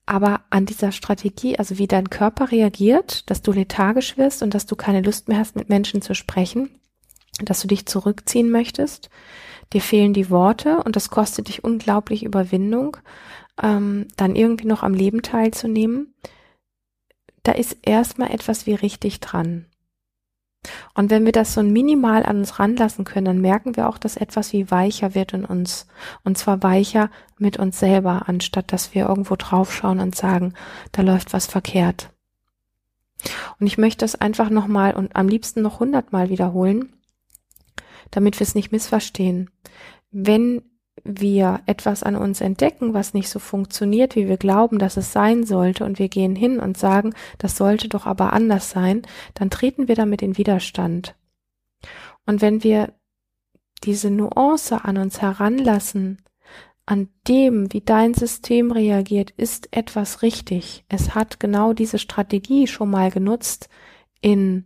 Aber 0.05 0.41
an 0.49 0.65
dieser 0.65 0.91
Strategie, 0.91 1.57
also 1.57 1.77
wie 1.77 1.87
dein 1.87 2.09
Körper 2.09 2.51
reagiert, 2.51 3.29
dass 3.29 3.41
du 3.41 3.53
lethargisch 3.53 4.17
wirst 4.17 4.43
und 4.43 4.53
dass 4.53 4.65
du 4.65 4.75
keine 4.75 5.01
Lust 5.01 5.29
mehr 5.29 5.39
hast, 5.39 5.55
mit 5.55 5.69
Menschen 5.69 6.01
zu 6.01 6.15
sprechen, 6.15 6.69
dass 7.41 7.61
du 7.61 7.69
dich 7.69 7.85
zurückziehen 7.85 8.51
möchtest, 8.51 9.09
dir 9.73 9.81
fehlen 9.81 10.13
die 10.13 10.29
Worte 10.29 10.83
und 10.83 10.95
das 10.95 11.09
kostet 11.09 11.47
dich 11.47 11.63
unglaublich 11.63 12.23
Überwindung, 12.23 12.97
ähm, 13.61 14.07
dann 14.17 14.35
irgendwie 14.35 14.67
noch 14.67 14.83
am 14.83 14.93
Leben 14.93 15.21
teilzunehmen 15.21 16.13
da 17.45 17.51
ist 17.51 17.77
erstmal 17.83 18.31
etwas 18.31 18.65
wie 18.65 18.73
richtig 18.73 19.19
dran. 19.19 19.65
Und 20.95 21.11
wenn 21.11 21.25
wir 21.25 21.31
das 21.31 21.53
so 21.53 21.61
minimal 21.61 22.25
an 22.25 22.39
uns 22.39 22.57
ranlassen 22.57 23.05
können, 23.05 23.25
dann 23.25 23.39
merken 23.39 23.75
wir 23.75 23.87
auch, 23.87 23.99
dass 23.99 24.17
etwas 24.17 24.51
wie 24.51 24.71
weicher 24.71 25.13
wird 25.13 25.33
in 25.33 25.45
uns. 25.45 25.85
Und 26.23 26.39
zwar 26.39 26.63
weicher 26.63 27.11
mit 27.37 27.57
uns 27.57 27.79
selber, 27.79 28.23
anstatt 28.27 28.73
dass 28.73 28.95
wir 28.95 29.07
irgendwo 29.07 29.35
draufschauen 29.35 29.99
und 29.99 30.15
sagen, 30.15 30.55
da 30.91 31.03
läuft 31.03 31.33
was 31.33 31.45
verkehrt. 31.45 32.09
Und 33.59 33.67
ich 33.67 33.77
möchte 33.77 34.03
das 34.03 34.15
einfach 34.15 34.49
nochmal 34.49 34.95
und 34.95 35.15
am 35.15 35.27
liebsten 35.27 35.61
noch 35.61 35.79
hundertmal 35.79 36.29
wiederholen, 36.29 36.93
damit 38.15 38.39
wir 38.39 38.45
es 38.45 38.55
nicht 38.55 38.71
missverstehen. 38.71 39.49
Wenn 40.09 40.61
wir 41.03 41.59
etwas 41.65 42.01
an 42.01 42.15
uns 42.15 42.39
entdecken, 42.39 42.93
was 42.93 43.13
nicht 43.13 43.27
so 43.29 43.39
funktioniert, 43.39 44.15
wie 44.15 44.29
wir 44.29 44.37
glauben, 44.37 44.79
dass 44.79 44.95
es 44.95 45.11
sein 45.11 45.43
sollte, 45.43 45.83
und 45.83 45.99
wir 45.99 46.07
gehen 46.07 46.33
hin 46.33 46.59
und 46.61 46.77
sagen, 46.77 47.13
das 47.37 47.57
sollte 47.57 47.89
doch 47.89 48.05
aber 48.05 48.31
anders 48.31 48.69
sein, 48.69 49.01
dann 49.33 49.49
treten 49.49 49.89
wir 49.89 49.95
damit 49.95 50.21
in 50.21 50.37
Widerstand. 50.37 51.15
Und 52.25 52.41
wenn 52.41 52.63
wir 52.63 52.93
diese 53.83 54.09
Nuance 54.09 54.85
an 54.85 54.97
uns 54.97 55.21
heranlassen, 55.21 56.21
an 56.85 57.09
dem, 57.27 57.73
wie 57.73 57.81
dein 57.81 58.13
System 58.13 58.71
reagiert, 58.71 59.31
ist 59.31 59.67
etwas 59.75 60.21
richtig. 60.21 60.85
Es 60.87 61.15
hat 61.15 61.41
genau 61.41 61.73
diese 61.73 61.99
Strategie 61.99 62.67
schon 62.67 62.89
mal 62.89 63.11
genutzt 63.11 63.67
in 64.21 64.65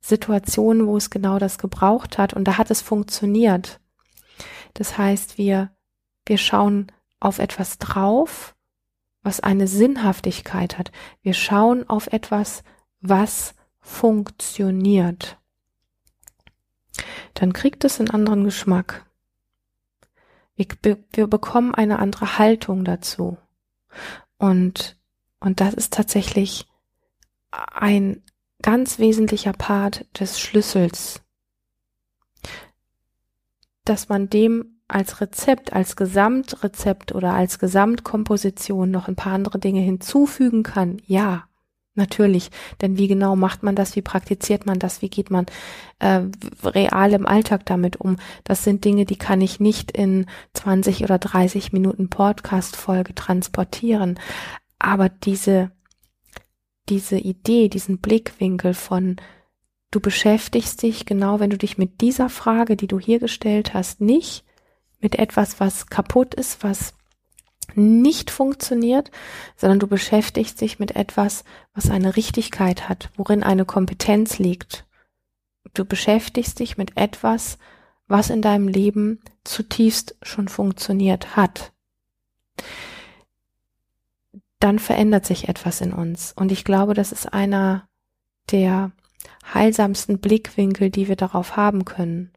Situationen, 0.00 0.86
wo 0.86 0.96
es 0.96 1.10
genau 1.10 1.38
das 1.38 1.58
gebraucht 1.58 2.18
hat 2.18 2.34
und 2.34 2.44
da 2.44 2.58
hat 2.58 2.70
es 2.70 2.82
funktioniert. 2.82 3.80
Das 4.74 4.96
heißt, 4.96 5.38
wir 5.38 5.70
wir 6.28 6.38
schauen 6.38 6.92
auf 7.20 7.38
etwas 7.38 7.78
drauf, 7.78 8.54
was 9.22 9.40
eine 9.40 9.66
Sinnhaftigkeit 9.66 10.78
hat. 10.78 10.92
Wir 11.22 11.34
schauen 11.34 11.88
auf 11.88 12.08
etwas, 12.08 12.62
was 13.00 13.54
funktioniert. 13.80 15.38
Dann 17.34 17.52
kriegt 17.54 17.84
es 17.84 17.98
einen 17.98 18.10
anderen 18.10 18.44
Geschmack. 18.44 19.06
Wir, 20.54 20.98
wir 21.12 21.26
bekommen 21.26 21.74
eine 21.74 21.98
andere 21.98 22.38
Haltung 22.38 22.84
dazu. 22.84 23.38
Und, 24.36 24.98
und 25.40 25.60
das 25.60 25.74
ist 25.74 25.94
tatsächlich 25.94 26.68
ein 27.50 28.22
ganz 28.62 28.98
wesentlicher 28.98 29.52
Part 29.52 30.06
des 30.18 30.40
Schlüssels, 30.40 31.22
dass 33.84 34.08
man 34.08 34.28
dem 34.28 34.80
als 34.88 35.20
Rezept, 35.20 35.72
als 35.72 35.96
Gesamtrezept 35.96 37.14
oder 37.14 37.34
als 37.34 37.58
Gesamtkomposition 37.58 38.90
noch 38.90 39.06
ein 39.06 39.16
paar 39.16 39.34
andere 39.34 39.58
Dinge 39.58 39.80
hinzufügen 39.80 40.62
kann, 40.62 41.00
ja, 41.04 41.44
natürlich. 41.98 42.50
Denn 42.80 42.96
wie 42.96 43.08
genau 43.08 43.36
macht 43.36 43.62
man 43.62 43.76
das? 43.76 43.94
Wie 43.96 44.02
praktiziert 44.02 44.64
man 44.64 44.78
das? 44.78 45.02
Wie 45.02 45.10
geht 45.10 45.30
man 45.30 45.44
äh, 45.98 46.22
real 46.64 47.12
im 47.12 47.26
Alltag 47.26 47.66
damit 47.66 47.96
um? 47.96 48.16
Das 48.44 48.64
sind 48.64 48.86
Dinge, 48.86 49.04
die 49.04 49.16
kann 49.16 49.42
ich 49.42 49.60
nicht 49.60 49.90
in 49.90 50.24
20 50.54 51.04
oder 51.04 51.18
30 51.18 51.74
Minuten 51.74 52.08
Podcast-Folge 52.08 53.14
transportieren. 53.14 54.18
Aber 54.78 55.10
diese, 55.10 55.70
diese 56.88 57.18
Idee, 57.18 57.68
diesen 57.68 57.98
Blickwinkel 57.98 58.74
von 58.74 59.16
Du 59.90 60.00
beschäftigst 60.00 60.82
dich 60.82 61.06
genau, 61.06 61.40
wenn 61.40 61.48
du 61.48 61.56
dich 61.56 61.78
mit 61.78 62.02
dieser 62.02 62.28
Frage, 62.28 62.76
die 62.76 62.88
du 62.88 62.98
hier 62.98 63.18
gestellt 63.18 63.72
hast, 63.72 64.02
nicht 64.02 64.44
mit 65.00 65.18
etwas, 65.18 65.60
was 65.60 65.86
kaputt 65.86 66.34
ist, 66.34 66.62
was 66.62 66.92
nicht 67.74 68.30
funktioniert, 68.30 69.10
sondern 69.56 69.78
du 69.78 69.86
beschäftigst 69.86 70.60
dich 70.60 70.78
mit 70.78 70.94
etwas, 70.96 71.44
was 71.72 71.90
eine 71.90 72.16
Richtigkeit 72.16 72.88
hat, 72.88 73.10
worin 73.16 73.42
eine 73.42 73.64
Kompetenz 73.64 74.38
liegt. 74.38 74.86
Du 75.74 75.84
beschäftigst 75.84 76.58
dich 76.58 76.76
mit 76.76 76.96
etwas, 76.96 77.58
was 78.08 78.30
in 78.30 78.42
deinem 78.42 78.68
Leben 78.68 79.20
zutiefst 79.44 80.16
schon 80.22 80.48
funktioniert 80.48 81.36
hat. 81.36 81.72
Dann 84.60 84.78
verändert 84.78 85.24
sich 85.24 85.48
etwas 85.48 85.80
in 85.80 85.92
uns. 85.92 86.32
Und 86.32 86.50
ich 86.52 86.64
glaube, 86.64 86.94
das 86.94 87.12
ist 87.12 87.32
einer 87.32 87.88
der 88.50 88.92
heilsamsten 89.54 90.18
Blickwinkel, 90.18 90.90
die 90.90 91.08
wir 91.08 91.16
darauf 91.16 91.56
haben 91.56 91.84
können. 91.84 92.32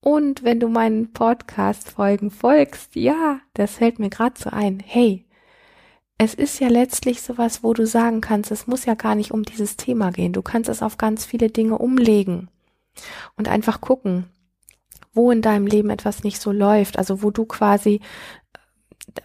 Und 0.00 0.42
wenn 0.42 0.58
du 0.58 0.68
meinen 0.68 1.12
Podcast-Folgen 1.12 2.30
folgst, 2.30 2.96
ja, 2.96 3.40
das 3.54 3.74
fällt 3.74 4.00
mir 4.00 4.10
gerade 4.10 4.38
so 4.38 4.50
ein. 4.50 4.82
Hey, 4.84 5.26
es 6.18 6.34
ist 6.34 6.60
ja 6.60 6.68
letztlich 6.68 7.22
sowas, 7.22 7.62
wo 7.62 7.72
du 7.72 7.86
sagen 7.86 8.20
kannst, 8.20 8.50
es 8.50 8.66
muss 8.66 8.84
ja 8.84 8.94
gar 8.94 9.14
nicht 9.14 9.30
um 9.30 9.44
dieses 9.44 9.76
Thema 9.76 10.10
gehen. 10.10 10.32
Du 10.32 10.42
kannst 10.42 10.68
es 10.68 10.82
auf 10.82 10.98
ganz 10.98 11.24
viele 11.24 11.50
Dinge 11.50 11.78
umlegen 11.78 12.48
und 13.36 13.48
einfach 13.48 13.80
gucken, 13.80 14.26
wo 15.12 15.30
in 15.30 15.42
deinem 15.42 15.66
Leben 15.66 15.90
etwas 15.90 16.24
nicht 16.24 16.40
so 16.40 16.52
läuft. 16.52 16.98
Also 16.98 17.22
wo 17.22 17.30
du 17.30 17.44
quasi, 17.44 18.00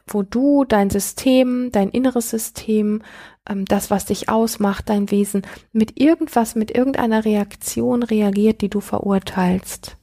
wo 0.07 0.23
du 0.23 0.65
dein 0.65 0.89
System, 0.89 1.71
dein 1.71 1.89
inneres 1.89 2.29
System, 2.29 3.01
ähm, 3.47 3.65
das, 3.65 3.91
was 3.91 4.05
dich 4.05 4.29
ausmacht, 4.29 4.89
dein 4.89 5.11
Wesen, 5.11 5.43
mit 5.71 5.99
irgendwas, 5.99 6.55
mit 6.55 6.75
irgendeiner 6.75 7.25
Reaktion 7.25 8.03
reagiert, 8.03 8.61
die 8.61 8.69
du 8.69 8.81
verurteilst 8.81 9.97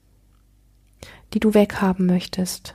die 1.34 1.40
du 1.40 1.52
weghaben 1.52 2.06
möchtest. 2.06 2.74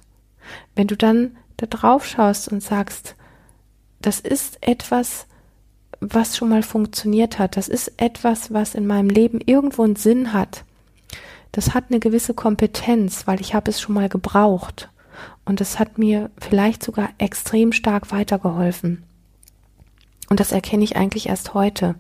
Wenn 0.76 0.88
du 0.88 0.96
dann 0.96 1.38
da 1.58 1.66
drauf 1.66 2.06
schaust 2.06 2.52
und 2.52 2.62
sagst, 2.62 3.16
das 4.02 4.20
ist 4.20 4.58
etwas, 4.62 5.26
was 6.00 6.38
schon 6.38 6.50
mal 6.50 6.64
funktioniert 6.64 7.40
hat, 7.40 7.58
das 7.58 7.68
ist 7.68 7.94
etwas, 7.98 8.54
was 8.54 8.76
in 8.76 8.86
meinem 8.86 9.10
Leben 9.10 9.42
irgendwo 9.46 9.84
einen 9.84 9.96
Sinn 9.96 10.34
hat. 10.34 10.64
Das 11.52 11.74
hat 11.74 11.86
eine 11.90 12.00
gewisse 12.00 12.34
Kompetenz, 12.34 13.28
weil 13.28 13.42
ich 13.42 13.54
habe 13.54 13.72
es 13.72 13.82
schon 13.82 13.96
mal 13.96 14.10
gebraucht 14.10 14.90
und 15.50 15.62
es 15.62 15.80
hat 15.80 15.98
mir 15.98 16.30
vielleicht 16.38 16.84
sogar 16.84 17.10
extrem 17.18 17.72
stark 17.72 18.12
weitergeholfen. 18.12 19.02
Und 20.30 20.40
das 20.40 20.52
erkenne 20.52 20.84
ich 20.84 20.96
eigentlich 20.96 21.28
erst 21.28 21.56
heute. 21.56 21.96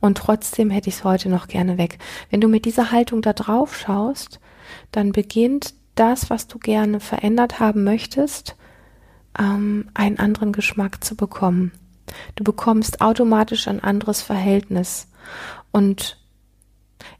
Und 0.00 0.18
trotzdem 0.18 0.68
hätte 0.68 0.90
ich 0.90 0.96
es 0.96 1.04
heute 1.04 1.30
noch 1.30 1.48
gerne 1.48 1.78
weg. 1.78 1.98
Wenn 2.28 2.42
du 2.42 2.46
mit 2.46 2.66
dieser 2.66 2.92
Haltung 2.92 3.22
da 3.22 3.32
drauf 3.32 3.74
schaust, 3.74 4.38
dann 4.92 5.12
beginnt 5.12 5.72
das, 5.94 6.28
was 6.28 6.46
du 6.46 6.58
gerne 6.58 7.00
verändert 7.00 7.58
haben 7.58 7.84
möchtest, 7.84 8.54
ähm, 9.38 9.88
einen 9.94 10.18
anderen 10.18 10.52
Geschmack 10.52 11.02
zu 11.02 11.16
bekommen. 11.16 11.72
Du 12.34 12.44
bekommst 12.44 13.00
automatisch 13.00 13.66
ein 13.66 13.82
anderes 13.82 14.20
Verhältnis. 14.20 15.08
Und 15.72 16.18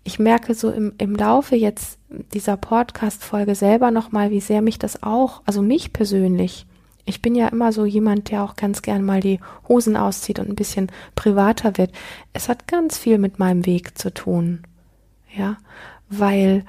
ich 0.02 0.18
merke 0.18 0.54
so 0.54 0.70
im, 0.70 0.92
im 0.98 1.14
Laufe 1.14 1.56
jetzt 1.56 1.98
dieser 2.32 2.56
Podcast-Folge 2.56 3.54
selber 3.54 3.90
nochmal, 3.90 4.30
wie 4.30 4.40
sehr 4.40 4.62
mich 4.62 4.78
das 4.78 5.02
auch, 5.02 5.42
also 5.46 5.62
mich 5.62 5.92
persönlich, 5.92 6.66
ich 7.06 7.20
bin 7.20 7.34
ja 7.34 7.48
immer 7.48 7.72
so 7.72 7.84
jemand, 7.84 8.30
der 8.30 8.42
auch 8.42 8.56
ganz 8.56 8.82
gern 8.82 9.04
mal 9.04 9.20
die 9.20 9.40
Hosen 9.68 9.96
auszieht 9.96 10.38
und 10.38 10.48
ein 10.48 10.54
bisschen 10.54 10.90
privater 11.14 11.76
wird. 11.76 11.92
Es 12.32 12.48
hat 12.48 12.66
ganz 12.66 12.96
viel 12.96 13.18
mit 13.18 13.38
meinem 13.38 13.66
Weg 13.66 13.98
zu 13.98 14.12
tun. 14.12 14.62
Ja, 15.36 15.58
weil 16.08 16.64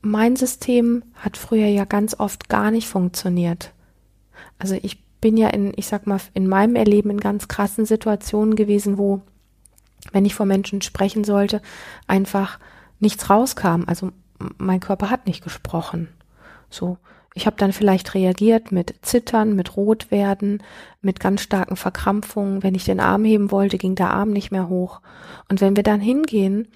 mein 0.00 0.36
System 0.36 1.02
hat 1.16 1.36
früher 1.36 1.66
ja 1.66 1.84
ganz 1.84 2.18
oft 2.18 2.48
gar 2.48 2.70
nicht 2.70 2.88
funktioniert. 2.88 3.72
Also 4.58 4.78
ich 4.82 5.02
bin 5.20 5.36
ja 5.36 5.48
in, 5.48 5.72
ich 5.76 5.86
sag 5.86 6.06
mal, 6.06 6.20
in 6.32 6.46
meinem 6.46 6.76
Erleben 6.76 7.10
in 7.10 7.20
ganz 7.20 7.48
krassen 7.48 7.86
Situationen 7.86 8.56
gewesen, 8.56 8.98
wo, 8.98 9.22
wenn 10.14 10.24
ich 10.24 10.34
vor 10.34 10.46
Menschen 10.46 10.80
sprechen 10.80 11.24
sollte, 11.24 11.60
einfach 12.06 12.58
nichts 13.00 13.28
rauskam. 13.28 13.82
Also 13.86 14.12
mein 14.58 14.80
Körper 14.80 15.10
hat 15.10 15.26
nicht 15.26 15.42
gesprochen. 15.42 16.08
So, 16.70 16.98
ich 17.34 17.46
habe 17.46 17.56
dann 17.56 17.72
vielleicht 17.72 18.14
reagiert 18.14 18.70
mit 18.70 18.94
Zittern, 19.02 19.56
mit 19.56 19.76
Rotwerden, 19.76 20.62
mit 21.00 21.18
ganz 21.18 21.42
starken 21.42 21.76
Verkrampfungen. 21.76 22.62
Wenn 22.62 22.76
ich 22.76 22.84
den 22.84 23.00
Arm 23.00 23.24
heben 23.24 23.50
wollte, 23.50 23.76
ging 23.76 23.96
der 23.96 24.10
Arm 24.10 24.30
nicht 24.30 24.52
mehr 24.52 24.68
hoch. 24.68 25.00
Und 25.48 25.60
wenn 25.60 25.74
wir 25.74 25.82
dann 25.82 26.00
hingehen 26.00 26.68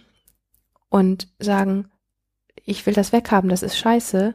und 0.89 1.29
sagen, 1.39 1.91
ich 2.65 2.85
will 2.87 2.95
das 2.95 3.13
weghaben, 3.13 3.49
das 3.49 3.63
ist 3.63 3.79
scheiße, 3.79 4.35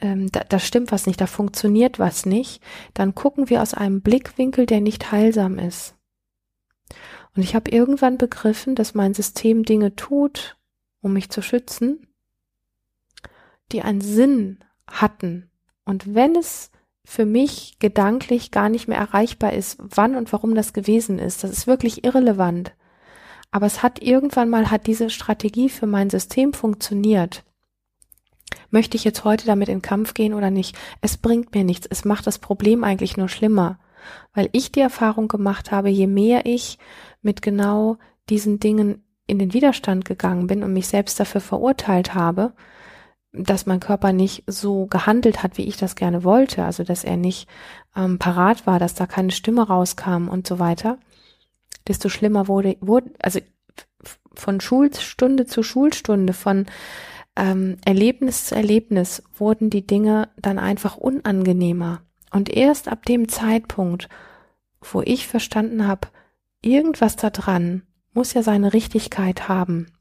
ähm, 0.00 0.32
da, 0.32 0.40
da 0.40 0.58
stimmt 0.58 0.90
was 0.90 1.06
nicht, 1.06 1.20
da 1.20 1.26
funktioniert 1.26 2.00
was 2.00 2.26
nicht, 2.26 2.60
dann 2.94 3.14
gucken 3.14 3.48
wir 3.48 3.62
aus 3.62 3.74
einem 3.74 4.00
Blickwinkel, 4.00 4.66
der 4.66 4.80
nicht 4.80 5.12
heilsam 5.12 5.58
ist. 5.58 5.94
Und 7.34 7.42
ich 7.42 7.54
habe 7.54 7.70
irgendwann 7.70 8.18
begriffen, 8.18 8.74
dass 8.74 8.94
mein 8.94 9.14
System 9.14 9.64
Dinge 9.64 9.96
tut, 9.96 10.56
um 11.00 11.14
mich 11.14 11.30
zu 11.30 11.42
schützen, 11.42 12.06
die 13.72 13.82
einen 13.82 14.02
Sinn 14.02 14.58
hatten. 14.86 15.50
Und 15.84 16.14
wenn 16.14 16.36
es 16.36 16.70
für 17.04 17.24
mich 17.24 17.78
gedanklich 17.78 18.50
gar 18.50 18.68
nicht 18.68 18.86
mehr 18.86 18.98
erreichbar 18.98 19.52
ist, 19.52 19.78
wann 19.80 20.14
und 20.14 20.32
warum 20.32 20.54
das 20.54 20.72
gewesen 20.72 21.18
ist, 21.18 21.42
das 21.42 21.50
ist 21.50 21.66
wirklich 21.66 22.04
irrelevant. 22.04 22.72
Aber 23.50 23.66
es 23.66 23.82
hat 23.82 24.00
irgendwann 24.00 24.48
mal, 24.48 24.70
hat 24.70 24.86
diese 24.86 25.10
Strategie 25.10 25.68
für 25.68 25.86
mein 25.86 26.10
System 26.10 26.52
funktioniert. 26.52 27.44
Möchte 28.70 28.96
ich 28.96 29.04
jetzt 29.04 29.24
heute 29.24 29.46
damit 29.46 29.68
in 29.68 29.82
Kampf 29.82 30.14
gehen 30.14 30.32
oder 30.32 30.50
nicht? 30.50 30.76
Es 31.00 31.18
bringt 31.18 31.54
mir 31.54 31.64
nichts. 31.64 31.86
Es 31.90 32.04
macht 32.04 32.26
das 32.26 32.38
Problem 32.38 32.84
eigentlich 32.84 33.16
nur 33.16 33.28
schlimmer. 33.28 33.78
Weil 34.34 34.48
ich 34.52 34.72
die 34.72 34.80
Erfahrung 34.80 35.28
gemacht 35.28 35.70
habe, 35.70 35.88
je 35.88 36.06
mehr 36.06 36.46
ich 36.46 36.78
mit 37.22 37.42
genau 37.42 37.98
diesen 38.28 38.60
Dingen 38.60 39.04
in 39.26 39.38
den 39.38 39.52
Widerstand 39.52 40.04
gegangen 40.04 40.46
bin 40.46 40.62
und 40.62 40.72
mich 40.72 40.88
selbst 40.88 41.18
dafür 41.18 41.40
verurteilt 41.40 42.14
habe, 42.14 42.52
dass 43.32 43.66
mein 43.66 43.80
Körper 43.80 44.12
nicht 44.12 44.44
so 44.46 44.86
gehandelt 44.86 45.42
hat, 45.42 45.56
wie 45.56 45.66
ich 45.66 45.76
das 45.76 45.96
gerne 45.96 46.22
wollte, 46.22 46.64
also 46.64 46.84
dass 46.84 47.02
er 47.02 47.16
nicht 47.16 47.48
ähm, 47.96 48.18
parat 48.18 48.66
war, 48.66 48.78
dass 48.78 48.94
da 48.94 49.06
keine 49.06 49.30
Stimme 49.30 49.66
rauskam 49.66 50.28
und 50.28 50.46
so 50.46 50.58
weiter, 50.58 50.98
desto 51.88 52.08
schlimmer 52.08 52.46
wurde, 52.46 52.76
wurde 52.80 53.10
also 53.20 53.40
von 54.34 54.60
Schulstunde 54.60 55.46
zu 55.46 55.62
Schulstunde, 55.62 56.32
von 56.32 56.66
ähm, 57.36 57.78
Erlebnis 57.84 58.46
zu 58.46 58.54
Erlebnis 58.54 59.22
wurden 59.36 59.70
die 59.70 59.86
Dinge 59.86 60.28
dann 60.36 60.58
einfach 60.58 60.96
unangenehmer. 60.96 62.02
Und 62.32 62.48
erst 62.48 62.88
ab 62.88 63.04
dem 63.04 63.28
Zeitpunkt, 63.28 64.08
wo 64.80 65.02
ich 65.02 65.28
verstanden 65.28 65.86
habe, 65.86 66.08
irgendwas 66.62 67.16
da 67.16 67.30
dran 67.30 67.86
muss 68.14 68.32
ja 68.34 68.42
seine 68.42 68.72
Richtigkeit 68.72 69.48
haben, 69.48 69.92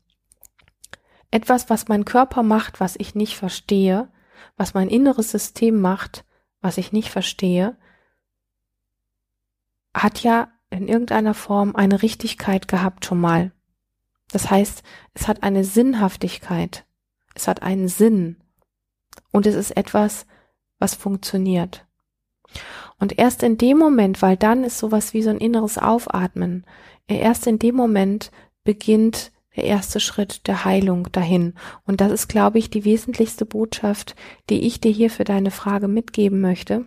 etwas, 1.30 1.70
was 1.70 1.88
mein 1.88 2.06
Körper 2.06 2.44
macht, 2.44 2.80
was 2.80 2.96
ich 2.98 3.16
nicht 3.16 3.38
verstehe, 3.38 4.10
was 4.58 4.74
mein 4.74 4.90
inneres 4.90 5.32
System 5.32 5.80
macht, 5.80 6.26
was 6.62 6.78
ich 6.78 6.92
nicht 6.92 7.10
verstehe, 7.10 7.78
hat 9.94 10.24
ja 10.24 10.50
in 10.70 10.88
irgendeiner 10.88 11.34
Form 11.34 11.76
eine 11.76 12.02
Richtigkeit 12.02 12.68
gehabt 12.68 13.06
schon 13.06 13.20
mal. 13.20 13.52
Das 14.32 14.50
heißt, 14.50 14.84
es 15.14 15.28
hat 15.28 15.44
eine 15.44 15.64
Sinnhaftigkeit, 15.64 16.86
es 17.36 17.48
hat 17.48 17.62
einen 17.62 17.90
Sinn 17.90 18.38
und 19.32 19.46
es 19.46 19.56
ist 19.56 19.72
etwas, 19.72 20.26
was 20.80 20.96
funktioniert. 20.96 21.86
Und 23.00 23.18
erst 23.18 23.44
in 23.44 23.58
dem 23.58 23.78
Moment, 23.78 24.22
weil 24.22 24.38
dann 24.38 24.64
ist 24.64 24.78
sowas 24.78 25.14
wie 25.14 25.24
so 25.24 25.30
ein 25.30 25.40
inneres 25.40 25.78
Aufatmen, 25.78 26.66
erst 27.08 27.48
in 27.48 27.60
dem 27.60 27.76
Moment 27.76 28.32
beginnt 28.64 29.32
der 29.56 29.66
erste 29.66 30.00
Schritt 30.00 30.48
der 30.48 30.66
Heilung 30.66 31.12
dahin. 31.12 31.54
Und 31.86 32.00
das 32.00 32.12
ist, 32.12 32.28
glaube 32.28 32.58
ich, 32.58 32.70
die 32.70 32.86
wesentlichste 32.86 33.46
Botschaft, 33.46 34.16
die 34.50 34.62
ich 34.62 34.80
dir 34.80 34.92
hier 34.92 35.10
für 35.10 35.24
deine 35.24 35.52
Frage 35.52 35.88
mitgeben 35.88 36.42
möchte. 36.42 36.86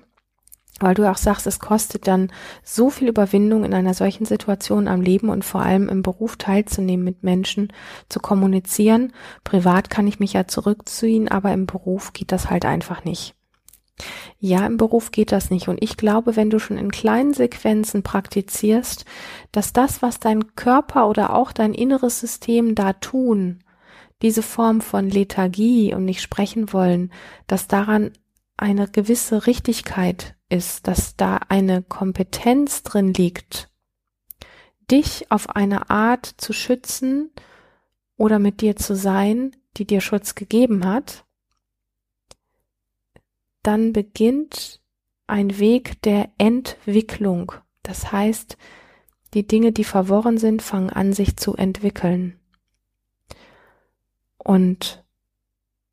Weil 0.80 0.94
du 0.94 1.08
auch 1.08 1.16
sagst, 1.16 1.46
es 1.46 1.60
kostet 1.60 2.08
dann 2.08 2.32
so 2.64 2.90
viel 2.90 3.08
Überwindung 3.08 3.64
in 3.64 3.74
einer 3.74 3.94
solchen 3.94 4.24
Situation 4.24 4.88
am 4.88 5.02
Leben 5.02 5.28
und 5.28 5.44
vor 5.44 5.62
allem 5.62 5.88
im 5.88 6.02
Beruf 6.02 6.36
teilzunehmen, 6.36 7.04
mit 7.04 7.22
Menschen 7.22 7.72
zu 8.08 8.18
kommunizieren. 8.18 9.12
Privat 9.44 9.88
kann 9.88 10.08
ich 10.08 10.18
mich 10.18 10.32
ja 10.32 10.48
zurückziehen, 10.48 11.28
aber 11.28 11.52
im 11.52 11.66
Beruf 11.66 12.12
geht 12.12 12.32
das 12.32 12.50
halt 12.50 12.64
einfach 12.64 13.04
nicht. 13.04 13.36
Ja, 14.38 14.66
im 14.66 14.76
Beruf 14.76 15.10
geht 15.10 15.32
das 15.32 15.50
nicht. 15.50 15.68
Und 15.68 15.82
ich 15.82 15.96
glaube, 15.96 16.36
wenn 16.36 16.50
du 16.50 16.58
schon 16.58 16.76
in 16.76 16.90
kleinen 16.90 17.32
Sequenzen 17.32 18.02
praktizierst, 18.02 19.04
dass 19.52 19.72
das, 19.72 20.02
was 20.02 20.20
dein 20.20 20.54
Körper 20.56 21.08
oder 21.08 21.34
auch 21.34 21.52
dein 21.52 21.74
inneres 21.74 22.20
System 22.20 22.74
da 22.74 22.92
tun, 22.92 23.62
diese 24.22 24.42
Form 24.42 24.80
von 24.80 25.08
Lethargie 25.08 25.94
und 25.94 26.04
nicht 26.04 26.22
sprechen 26.22 26.72
wollen, 26.72 27.12
dass 27.46 27.68
daran 27.68 28.12
eine 28.56 28.88
gewisse 28.88 29.46
Richtigkeit 29.46 30.36
ist, 30.48 30.86
dass 30.86 31.16
da 31.16 31.40
eine 31.48 31.82
Kompetenz 31.82 32.82
drin 32.82 33.12
liegt, 33.12 33.70
dich 34.90 35.30
auf 35.30 35.50
eine 35.56 35.90
Art 35.90 36.26
zu 36.26 36.52
schützen 36.52 37.30
oder 38.16 38.38
mit 38.38 38.60
dir 38.60 38.76
zu 38.76 38.94
sein, 38.94 39.56
die 39.76 39.86
dir 39.86 40.00
Schutz 40.00 40.34
gegeben 40.34 40.86
hat, 40.86 41.24
dann 43.66 43.92
beginnt 43.92 44.80
ein 45.26 45.58
Weg 45.58 46.00
der 46.02 46.30
Entwicklung. 46.38 47.52
Das 47.82 48.12
heißt, 48.12 48.56
die 49.34 49.46
Dinge, 49.46 49.72
die 49.72 49.84
verworren 49.84 50.38
sind, 50.38 50.62
fangen 50.62 50.90
an, 50.90 51.12
sich 51.12 51.36
zu 51.36 51.56
entwickeln. 51.56 52.38
Und 54.38 55.04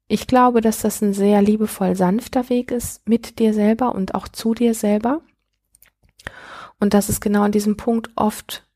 ich 0.07 0.27
glaube, 0.27 0.62
dass 0.62 0.81
das 0.81 1.01
ein 1.01 1.13
sehr 1.13 1.41
liebevoll 1.41 1.95
sanfter 1.95 2.49
Weg 2.49 2.71
ist 2.71 3.07
mit 3.07 3.39
dir 3.39 3.53
selber 3.53 3.95
und 3.95 4.13
auch 4.13 4.27
zu 4.27 4.53
dir 4.53 4.73
selber. 4.73 5.21
Und 6.79 6.93
dass 6.93 7.10
es 7.10 7.21
genau 7.21 7.43
an 7.43 7.53
diesem 7.53 7.77
Punkt 7.77 8.12
oft 8.15 8.67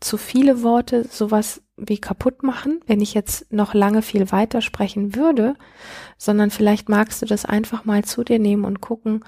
zu 0.00 0.16
viele 0.16 0.62
Worte 0.62 1.04
sowas 1.08 1.62
wie 1.76 1.98
kaputt 1.98 2.42
machen, 2.42 2.80
wenn 2.86 3.00
ich 3.00 3.14
jetzt 3.14 3.52
noch 3.52 3.74
lange 3.74 4.02
viel 4.02 4.32
weiter 4.32 4.62
sprechen 4.62 5.14
würde, 5.14 5.54
sondern 6.16 6.50
vielleicht 6.50 6.88
magst 6.88 7.20
du 7.20 7.26
das 7.26 7.44
einfach 7.44 7.84
mal 7.84 8.04
zu 8.04 8.24
dir 8.24 8.38
nehmen 8.38 8.64
und 8.64 8.80
gucken, 8.80 9.24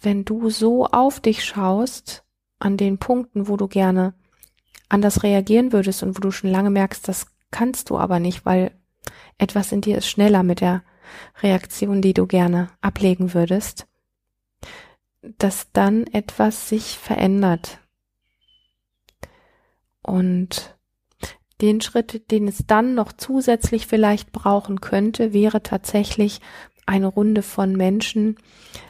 wenn 0.00 0.24
du 0.24 0.50
so 0.50 0.86
auf 0.86 1.20
dich 1.20 1.44
schaust, 1.44 2.24
an 2.58 2.76
den 2.76 2.98
Punkten, 2.98 3.48
wo 3.48 3.56
du 3.56 3.68
gerne 3.68 4.14
anders 4.88 5.22
reagieren 5.22 5.72
würdest 5.72 6.02
und 6.02 6.16
wo 6.16 6.20
du 6.20 6.30
schon 6.30 6.50
lange 6.50 6.70
merkst, 6.70 7.06
das 7.06 7.26
kannst 7.50 7.90
du 7.90 7.98
aber 7.98 8.18
nicht, 8.18 8.46
weil 8.46 8.72
etwas 9.38 9.72
in 9.72 9.80
dir 9.80 9.98
ist 9.98 10.08
schneller 10.08 10.42
mit 10.42 10.60
der 10.60 10.82
Reaktion, 11.42 12.02
die 12.02 12.14
du 12.14 12.26
gerne 12.26 12.70
ablegen 12.80 13.34
würdest, 13.34 13.86
dass 15.38 15.70
dann 15.72 16.06
etwas 16.06 16.68
sich 16.68 16.98
verändert. 16.98 17.78
Und 20.02 20.75
den 21.60 21.80
Schritt, 21.80 22.30
den 22.30 22.48
es 22.48 22.64
dann 22.66 22.94
noch 22.94 23.12
zusätzlich 23.12 23.86
vielleicht 23.86 24.32
brauchen 24.32 24.80
könnte, 24.80 25.32
wäre 25.32 25.62
tatsächlich 25.62 26.40
eine 26.86 27.06
Runde 27.06 27.42
von 27.42 27.74
Menschen, 27.74 28.36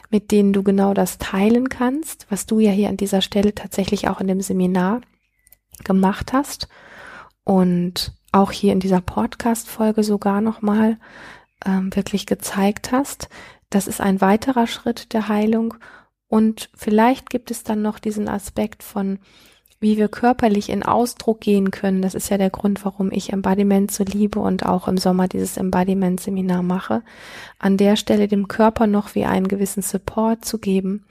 mit 0.09 0.31
denen 0.31 0.53
du 0.53 0.63
genau 0.63 0.93
das 0.93 1.17
teilen 1.17 1.69
kannst, 1.69 2.27
was 2.29 2.45
du 2.45 2.59
ja 2.59 2.71
hier 2.71 2.89
an 2.89 2.97
dieser 2.97 3.21
Stelle 3.21 3.55
tatsächlich 3.55 4.07
auch 4.07 4.21
in 4.21 4.27
dem 4.27 4.41
Seminar 4.41 5.01
gemacht 5.83 6.33
hast 6.33 6.67
und 7.43 8.13
auch 8.31 8.51
hier 8.51 8.73
in 8.73 8.79
dieser 8.79 9.01
Podcast-Folge 9.01 10.03
sogar 10.03 10.41
nochmal 10.41 10.97
ähm, 11.65 11.95
wirklich 11.95 12.25
gezeigt 12.25 12.91
hast. 12.91 13.29
Das 13.69 13.87
ist 13.87 13.99
ein 13.99 14.21
weiterer 14.21 14.67
Schritt 14.67 15.13
der 15.13 15.27
Heilung 15.27 15.75
und 16.27 16.69
vielleicht 16.75 17.29
gibt 17.29 17.51
es 17.51 17.63
dann 17.63 17.81
noch 17.81 17.99
diesen 17.99 18.27
Aspekt 18.27 18.83
von 18.83 19.19
wie 19.79 19.97
wir 19.97 20.07
körperlich 20.07 20.69
in 20.69 20.83
Ausdruck 20.83 21.41
gehen 21.41 21.71
können. 21.71 22.01
Das 22.01 22.15
ist 22.15 22.29
ja 22.29 22.37
der 22.37 22.49
Grund, 22.49 22.83
warum 22.83 23.11
ich 23.11 23.31
Embodiment 23.31 23.91
so 23.91 24.03
liebe 24.03 24.39
und 24.39 24.65
auch 24.65 24.87
im 24.87 24.97
Sommer 24.97 25.27
dieses 25.27 25.57
Embodiment-Seminar 25.57 26.63
mache. 26.63 27.03
An 27.59 27.77
der 27.77 27.95
Stelle 27.95 28.27
dem 28.27 28.47
Körper 28.47 28.87
noch 28.87 29.13
wie 29.13 29.25
einen 29.25 29.47
gewissen 29.47 29.83
Support 29.83 30.45
zu 30.45 30.57
geben, 30.57 31.05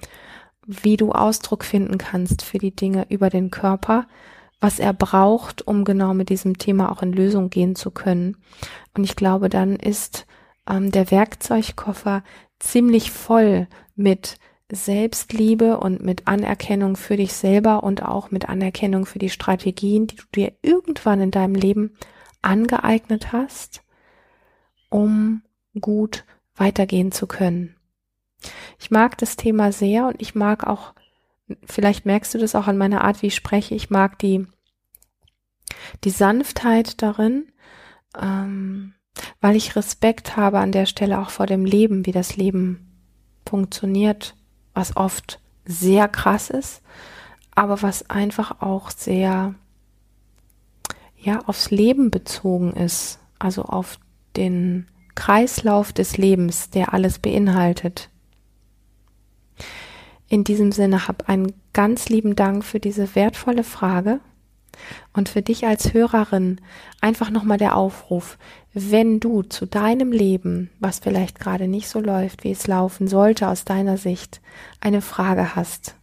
wie 0.67 0.97
du 0.97 1.13
Ausdruck 1.13 1.65
finden 1.65 1.97
kannst 1.97 2.43
für 2.43 2.59
die 2.59 2.75
Dinge 2.75 3.07
über 3.09 3.31
den 3.31 3.51
Körper, 3.51 4.07
was 4.61 4.81
er 4.81 4.93
braucht, 4.93 5.67
um 5.67 5.85
genau 5.85 6.13
mit 6.13 6.29
diesem 6.29 6.59
Thema 6.59 6.91
auch 6.91 7.03
in 7.03 7.13
Lösung 7.13 7.51
gehen 7.51 7.77
zu 7.77 7.93
können. 7.93 8.37
Und 8.97 9.05
ich 9.05 9.15
glaube, 9.15 9.49
dann 9.49 9.77
ist 9.77 10.27
ähm, 10.69 10.91
der 10.91 11.11
Werkzeugkoffer 11.13 12.25
ziemlich 12.59 13.13
voll 13.13 13.69
mit 13.95 14.39
Selbstliebe 14.71 15.79
und 15.79 16.03
mit 16.03 16.27
Anerkennung 16.27 16.97
für 16.97 17.17
dich 17.17 17.33
selber 17.33 17.85
und 17.85 18.03
auch 18.03 18.31
mit 18.31 18.49
Anerkennung 18.49 19.07
für 19.07 19.21
die 19.21 19.31
Strategien, 19.31 20.09
die 20.09 20.17
du 20.17 20.25
dir 20.35 20.53
irgendwann 20.63 21.21
in 21.21 21.31
deinem 21.31 21.55
Leben 21.55 21.97
angeeignet 22.43 23.33
hast, 23.33 23.83
um 24.91 25.43
gut 25.81 26.25
weitergehen 26.57 27.13
zu 27.13 27.27
können. 27.27 27.77
Ich 28.79 28.91
mag 28.91 29.17
das 29.19 29.37
Thema 29.37 29.71
sehr 29.71 30.07
und 30.07 30.21
ich 30.21 30.35
mag 30.35 30.67
auch, 30.67 30.95
vielleicht 31.65 32.05
merkst 32.05 32.35
du 32.35 32.39
das 32.39 32.55
auch 32.55 32.67
an 32.67 32.79
meiner 32.79 33.05
Art, 33.05 33.23
wie 33.23 33.29
ich 33.29 33.37
spreche, 33.37 33.75
ich 33.75 33.91
mag 33.91 34.19
die, 34.19 34.47
die 36.03 36.11
Sanftheit 36.11 37.03
darin, 37.03 37.53
ähm, 38.21 38.95
weil 39.41 39.55
ich 39.55 39.77
Respekt 39.77 40.37
habe 40.37 40.59
an 40.59 40.73
der 40.73 40.87
Stelle 40.87 41.21
auch 41.21 41.31
vor 41.31 41.47
dem 41.47 41.65
Leben, 41.65 42.05
wie 42.05 42.13
das 42.13 42.37
Leben 42.37 43.01
funktioniert 43.47 44.35
was 44.77 44.97
oft 44.97 45.41
sehr 45.65 46.07
krass 46.07 46.51
ist, 46.51 46.83
aber 47.55 47.83
was 47.83 48.09
einfach 48.11 48.61
auch 48.61 48.91
sehr, 48.91 49.55
ja, 51.19 51.41
aufs 51.47 51.71
Leben 51.71 52.11
bezogen 52.11 52.73
ist, 52.75 53.19
also 53.39 53.63
auf 53.63 53.99
den 54.37 54.87
Kreislauf 55.15 55.93
des 55.93 56.19
Lebens, 56.19 56.71
der 56.71 56.93
alles 56.93 57.19
beinhaltet. 57.19 58.11
In 60.29 60.45
diesem 60.45 60.73
Sinne 60.73 61.09
hab 61.09 61.29
einen 61.29 61.55
ganz 61.73 62.09
lieben 62.09 62.37
Dank 62.37 62.65
für 62.65 62.81
diese 62.81 63.15
wertvolle 63.15 63.65
Frage 63.65 64.21
und 65.13 65.29
für 65.29 65.43
dich 65.43 65.67
als 65.67 65.93
Hörerin 65.93 66.61
einfach 67.01 67.31
nochmal 67.31 67.59
der 67.59 67.77
Aufruf, 67.77 68.39
wenn 68.73 69.21
du 69.21 69.43
zu 69.43 69.67
deinem 69.67 70.13
Leben, 70.13 70.71
was 70.81 70.99
vielleicht 70.99 71.41
gerade 71.41 71.69
nicht 71.69 71.89
so 71.89 72.01
läuft, 72.01 72.45
wie 72.45 72.51
es 72.51 72.67
laufen 72.67 73.09
sollte 73.09 73.49
aus 73.49 73.65
deiner 73.65 73.97
Sicht, 73.97 74.41
eine 74.81 75.01
Frage 75.01 75.57
hast, 75.57 75.95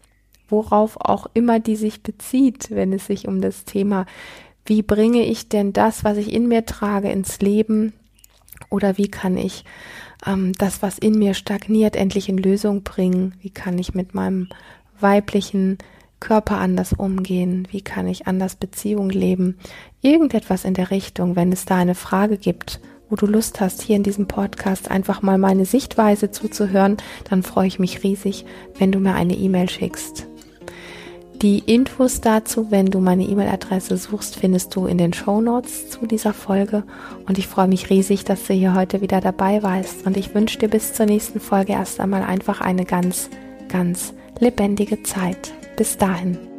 worauf 0.49 0.97
auch 0.99 1.27
immer 1.33 1.59
die 1.59 1.75
sich 1.75 2.03
bezieht, 2.03 2.71
wenn 2.71 2.93
es 2.93 3.07
sich 3.07 3.27
um 3.27 3.41
das 3.41 3.65
Thema, 3.65 4.05
wie 4.65 4.81
bringe 4.81 5.23
ich 5.23 5.49
denn 5.49 5.73
das, 5.73 6.03
was 6.03 6.17
ich 6.17 6.31
in 6.31 6.47
mir 6.47 6.65
trage, 6.65 7.12
ins 7.12 7.39
Leben? 7.41 7.93
Oder 8.69 8.97
wie 8.97 9.09
kann 9.09 9.38
ich 9.38 9.65
ähm, 10.25 10.53
das, 10.53 10.81
was 10.81 10.97
in 10.97 11.19
mir 11.19 11.33
stagniert, 11.33 11.95
endlich 11.95 12.29
in 12.29 12.38
Lösung 12.38 12.83
bringen, 12.83 13.36
wie 13.41 13.49
kann 13.49 13.77
ich 13.77 13.93
mit 13.93 14.13
meinem 14.13 14.47
weiblichen 14.99 15.77
Körper 16.23 16.57
anders 16.57 16.93
umgehen? 16.93 17.67
Wie 17.69 17.81
kann 17.81 18.07
ich 18.07 18.27
anders 18.27 18.55
Beziehung 18.55 19.09
leben? 19.09 19.57
Irgendetwas 20.01 20.63
in 20.63 20.73
der 20.73 20.89
Richtung, 20.89 21.36
wenn 21.36 21.51
es 21.51 21.65
da 21.65 21.75
eine 21.75 21.95
Frage 21.95 22.38
gibt, 22.38 22.79
wo 23.09 23.17
du 23.17 23.25
Lust 23.25 23.59
hast, 23.59 23.81
hier 23.81 23.97
in 23.97 24.03
diesem 24.03 24.25
Podcast 24.25 24.89
einfach 24.89 25.21
mal 25.21 25.38
meine 25.38 25.65
Sichtweise 25.65 26.31
zuzuhören, 26.31 26.95
dann 27.29 27.43
freue 27.43 27.67
ich 27.67 27.77
mich 27.77 28.03
riesig, 28.03 28.45
wenn 28.79 28.93
du 28.93 28.99
mir 28.99 29.15
eine 29.15 29.36
E-Mail 29.36 29.69
schickst. 29.69 30.25
Die 31.41 31.59
Infos 31.59 32.21
dazu, 32.21 32.71
wenn 32.71 32.86
du 32.86 33.01
meine 33.01 33.25
E-Mail-Adresse 33.25 33.97
suchst, 33.97 34.38
findest 34.38 34.73
du 34.77 34.86
in 34.86 34.97
den 34.97 35.12
Show 35.12 35.41
Notes 35.41 35.89
zu 35.89 36.05
dieser 36.05 36.33
Folge. 36.33 36.86
Und 37.27 37.38
ich 37.38 37.47
freue 37.47 37.67
mich 37.67 37.89
riesig, 37.89 38.23
dass 38.23 38.47
du 38.47 38.53
hier 38.53 38.75
heute 38.75 39.01
wieder 39.01 39.19
dabei 39.19 39.62
warst. 39.62 40.07
Und 40.07 40.15
ich 40.15 40.33
wünsche 40.33 40.57
dir 40.57 40.69
bis 40.69 40.93
zur 40.93 41.05
nächsten 41.05 41.41
Folge 41.41 41.73
erst 41.73 41.99
einmal 41.99 42.23
einfach 42.23 42.62
eine 42.62 42.86
ganz, 42.86 43.29
ganz 43.67 44.13
lebendige 44.39 45.03
Zeit. 45.03 45.51
Bis 45.75 45.97
dahin. 45.97 46.53